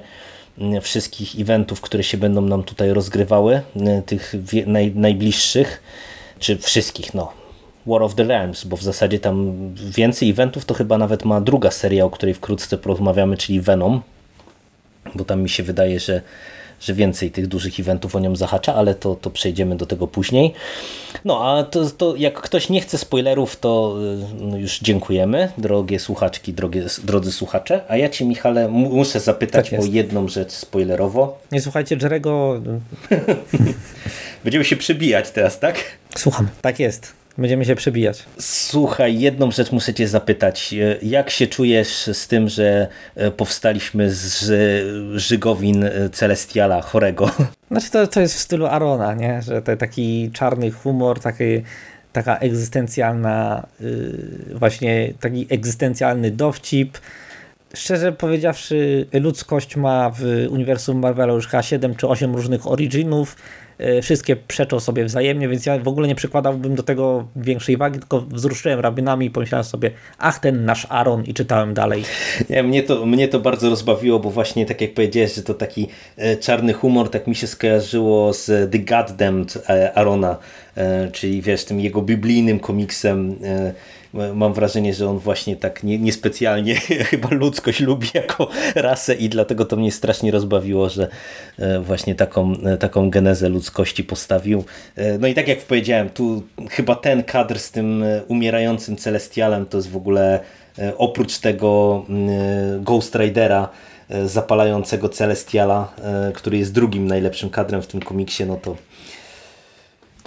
[0.58, 4.34] mm, wszystkich eventów, które się będą nam tutaj rozgrywały, mm, tych
[4.66, 5.82] naj, najbliższych,
[6.40, 7.39] czy wszystkich, no
[7.86, 11.72] War of the Realms, bo w zasadzie tam więcej eventów to chyba nawet ma druga
[11.72, 14.02] seria, o której wkrótce porozmawiamy, czyli Venom,
[15.16, 16.22] bo tam mi się wydaje, że,
[16.82, 20.54] że więcej tych dużych eventów o nią zahacza, ale to, to przejdziemy do tego później.
[21.26, 23.96] No a to, to jak ktoś nie chce spoilerów, to
[24.40, 29.80] no już dziękujemy, drogie słuchaczki, drogie, drodzy słuchacze, a ja Ci Michale muszę zapytać tak
[29.80, 31.38] o jedną rzecz spoilerowo.
[31.52, 32.62] Nie słuchajcie Jerego.
[34.44, 35.84] Będziemy się przebijać teraz, tak?
[36.18, 37.19] Słucham, tak jest.
[37.40, 38.24] Będziemy się przebijać.
[38.40, 40.76] Słuchaj, jedną rzecz muszę cię zapytać.
[41.02, 44.52] Jak się czujesz z tym, że e, powstaliśmy z
[45.16, 47.32] żygowin e, Celestiala chorego?
[47.72, 49.42] Znaczy to, to jest w stylu Arona, nie?
[49.42, 51.44] że to taki czarny humor, taki,
[52.14, 56.98] taka egzystencjalna, yy, właśnie taki egzystencjalny dowcip.
[57.74, 63.59] Szczerze powiedziawszy, ludzkość ma w uniwersum Marvela już chyba 7 czy 8 różnych originów E,
[64.02, 68.22] wszystkie przeczą sobie wzajemnie, więc ja w ogóle nie przykładałbym do tego większej wagi, tylko
[68.22, 72.04] wzruszyłem rabinami i pomyślałem sobie, ach ten nasz Aaron i czytałem dalej.
[72.50, 75.88] Nie, mnie, to, mnie to bardzo rozbawiło, bo właśnie tak jak powiedziałeś, że to taki
[76.18, 80.38] e, czarny humor, tak mi się skojarzyło z The Goddamned e, Arona,
[81.12, 83.36] czyli wiesz, tym jego biblijnym komiksem
[84.14, 86.76] mam wrażenie, że on właśnie tak nie, niespecjalnie
[87.12, 91.08] chyba ludzkość lubi jako rasę i dlatego to mnie strasznie rozbawiło, że
[91.60, 94.64] e, właśnie taką, e, taką genezę ludzkości postawił.
[94.96, 99.78] E, no i tak jak powiedziałem, tu chyba ten kadr z tym umierającym Celestialem to
[99.78, 100.40] jest w ogóle
[100.98, 102.06] oprócz tego
[102.80, 103.70] Ghost Ridera
[104.26, 105.94] zapalającego Celestiala,
[106.34, 108.76] który jest drugim najlepszym kadrem w tym komiksie, no to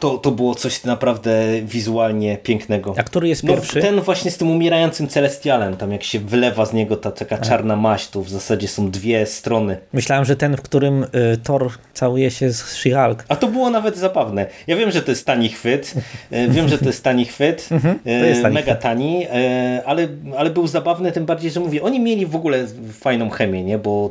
[0.02, 2.94] to, to było coś naprawdę wizualnie pięknego.
[2.98, 3.78] A który jest pierwszy?
[3.78, 7.38] No, ten właśnie z tym umierającym Celestialem, tam jak się wylewa z niego ta taka
[7.38, 9.76] czarna maść, to w zasadzie są dwie strony.
[9.92, 11.08] Myślałem, że ten, w którym y,
[11.42, 13.16] Thor całuje się z She-Hulk.
[13.28, 14.46] A to było nawet zabawne.
[14.66, 15.94] Ja wiem, że to jest tani chwyt,
[16.32, 20.50] y, wiem, że to jest tani chwyt, mhm, y, tani mega tani, y, ale, ale
[20.50, 23.78] był zabawny tym bardziej, że mówię, oni mieli w ogóle fajną chemię, nie?
[23.78, 24.10] bo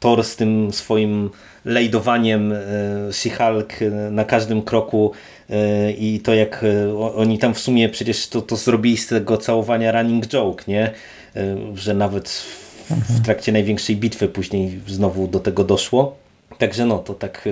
[0.00, 1.30] Thor z tym swoim
[1.64, 2.54] lejdowaniem
[3.10, 5.12] She-Hulk na każdym kroku
[5.52, 9.36] E, i to jak e, oni tam w sumie przecież to, to zrobili z tego
[9.36, 10.90] całowania running joke, nie?
[11.36, 12.44] E, że nawet
[12.90, 16.16] w trakcie największej bitwy później znowu do tego doszło.
[16.58, 17.48] Także no, to tak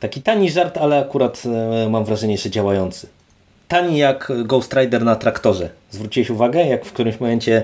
[0.00, 1.42] taki tani żart, ale akurat
[1.90, 3.06] mam wrażenie, że działający.
[3.68, 5.70] Tani jak Ghost Rider na traktorze.
[5.90, 7.62] Zwróciłeś uwagę, jak w którymś momencie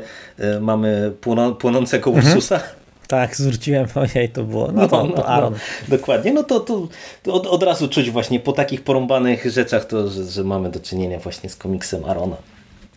[0.60, 1.12] mamy
[1.58, 2.54] płonącego Ursusa?
[2.54, 2.72] Mhm.
[3.08, 5.52] Tak, zwróciłem, ojej, to było, no, no to, to no, Aaron.
[5.52, 6.88] No, dokładnie, no to, to,
[7.22, 10.80] to od, od, razu czuć właśnie po takich porąbanych rzeczach, to, że, że mamy do
[10.80, 12.36] czynienia właśnie z komiksem Arona.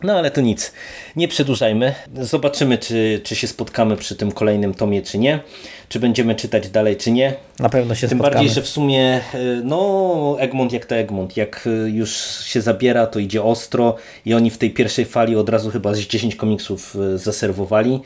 [0.02, 0.72] No ale to nic,
[1.16, 1.94] nie przedłużajmy.
[2.20, 5.40] Zobaczymy, czy, czy się spotkamy przy tym kolejnym tomie, czy nie.
[5.88, 7.34] Czy będziemy czytać dalej, czy nie.
[7.58, 8.34] Na pewno się Tym spotkamy.
[8.34, 11.36] bardziej, że w sumie, e, no Egmont jak to Egmont.
[11.36, 12.10] Jak e, już
[12.44, 15.98] się zabiera, to idzie ostro i oni w tej pierwszej fali od razu chyba z
[15.98, 18.00] 10 komiksów e, zaserwowali.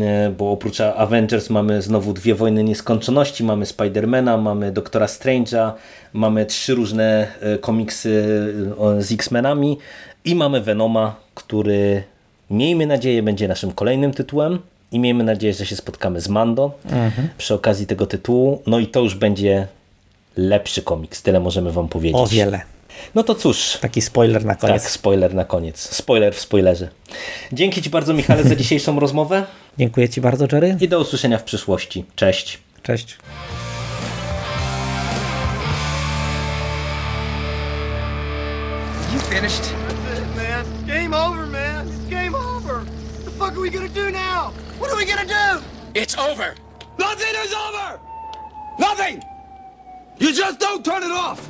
[0.00, 5.72] E, bo oprócz Avengers mamy znowu dwie wojny nieskończoności, mamy Spidermana, mamy Doktora Strange'a,
[6.12, 8.24] mamy trzy różne e, komiksy
[8.98, 9.78] e, z X-Menami
[10.24, 12.02] i mamy Venoma, który
[12.50, 14.58] miejmy nadzieję będzie naszym kolejnym tytułem
[14.92, 16.78] i miejmy nadzieję, że się spotkamy z Mando
[17.38, 18.62] przy okazji tego tytułu.
[18.66, 19.66] No i to już będzie
[20.36, 22.20] lepszy komiks, tyle możemy wam powiedzieć.
[22.20, 22.60] O wiele.
[23.14, 24.82] No to cóż, Taki spoiler na koniec.
[24.82, 25.94] tak, spoiler na koniec.
[25.94, 26.88] Spoiler w spoilerze.
[27.52, 29.44] Dzięki Ci bardzo, Michale, za dzisiejszą rozmowę
[29.78, 30.76] Dziękuję Ci bardzo, Jerry.
[30.80, 32.04] i do usłyszenia w przyszłości.
[32.16, 32.58] Cześć.
[32.82, 33.16] Cześć.
[39.12, 39.62] You finished?
[40.06, 40.64] That's it, man.
[40.86, 41.86] Game over, man.
[41.88, 42.76] It's game over.
[42.84, 44.52] What the fuck are we gonna do now?
[44.78, 45.62] What are we gonna do?
[45.94, 46.54] It's over.
[46.98, 47.98] Nothing is over!
[48.78, 49.22] Nothing!
[50.18, 51.40] You just don't turn it off!